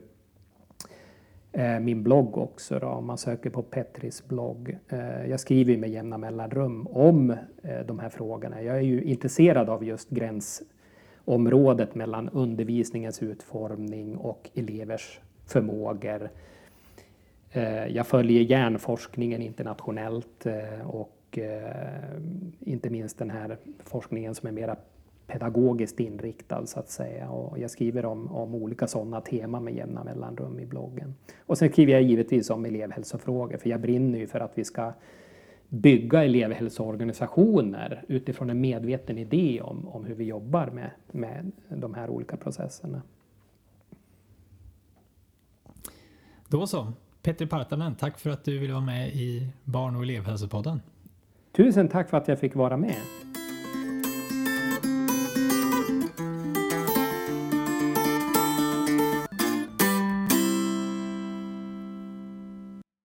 Eh, 1.56 1.80
min 1.80 2.02
blogg 2.02 2.38
också 2.38 2.78
då, 2.78 2.86
om 2.86 3.06
man 3.06 3.18
söker 3.18 3.50
på 3.50 3.62
Petris 3.62 4.28
blogg. 4.28 4.78
Eh, 4.88 5.26
jag 5.30 5.40
skriver 5.40 5.76
med 5.76 5.90
jämna 5.90 6.18
mellanrum 6.18 6.86
om 6.86 7.30
eh, 7.30 7.80
de 7.86 7.98
här 7.98 8.08
frågorna. 8.08 8.62
Jag 8.62 8.76
är 8.76 8.80
ju 8.80 9.02
intresserad 9.02 9.68
av 9.68 9.84
just 9.84 10.10
gränsområdet 10.10 11.94
mellan 11.94 12.28
undervisningens 12.28 13.22
utformning 13.22 14.16
och 14.16 14.50
elevers 14.54 15.20
förmågor. 15.46 16.30
Jag 17.88 18.06
följer 18.06 18.42
hjärnforskningen 18.42 19.42
internationellt 19.42 20.46
och 20.84 21.38
inte 22.60 22.90
minst 22.90 23.18
den 23.18 23.30
här 23.30 23.56
forskningen 23.84 24.34
som 24.34 24.48
är 24.48 24.52
mera 24.52 24.76
pedagogiskt 25.26 26.00
inriktad 26.00 26.66
så 26.66 26.80
att 26.80 26.90
säga. 26.90 27.30
Och 27.30 27.58
jag 27.58 27.70
skriver 27.70 28.04
om, 28.04 28.32
om 28.32 28.54
olika 28.54 28.86
sådana 28.86 29.20
teman 29.20 29.64
med 29.64 29.74
jämna 29.74 30.04
mellanrum 30.04 30.60
i 30.60 30.66
bloggen. 30.66 31.14
Och 31.46 31.58
sen 31.58 31.72
skriver 31.72 31.92
jag 31.92 32.02
givetvis 32.02 32.50
om 32.50 32.64
elevhälsofrågor 32.64 33.56
för 33.56 33.70
jag 33.70 33.80
brinner 33.80 34.18
ju 34.18 34.26
för 34.26 34.40
att 34.40 34.52
vi 34.54 34.64
ska 34.64 34.92
bygga 35.68 36.24
elevhälsoorganisationer 36.24 38.04
utifrån 38.08 38.50
en 38.50 38.60
medveten 38.60 39.18
idé 39.18 39.60
om, 39.60 39.88
om 39.88 40.04
hur 40.04 40.14
vi 40.14 40.24
jobbar 40.24 40.66
med, 40.66 40.90
med 41.12 41.52
de 41.68 41.94
här 41.94 42.10
olika 42.10 42.36
processerna. 42.36 43.02
Då 46.48 46.66
så. 46.66 46.92
Petri 47.22 47.46
Partanen, 47.46 47.94
tack 47.94 48.18
för 48.18 48.30
att 48.30 48.44
du 48.44 48.58
ville 48.58 48.72
vara 48.72 48.84
med 48.84 49.08
i 49.08 49.48
Barn 49.64 49.96
och 49.96 50.02
elevhälsopodden. 50.02 50.80
Tusen 51.52 51.88
tack 51.88 52.10
för 52.10 52.16
att 52.16 52.28
jag 52.28 52.38
fick 52.38 52.54
vara 52.54 52.76
med. 52.76 52.96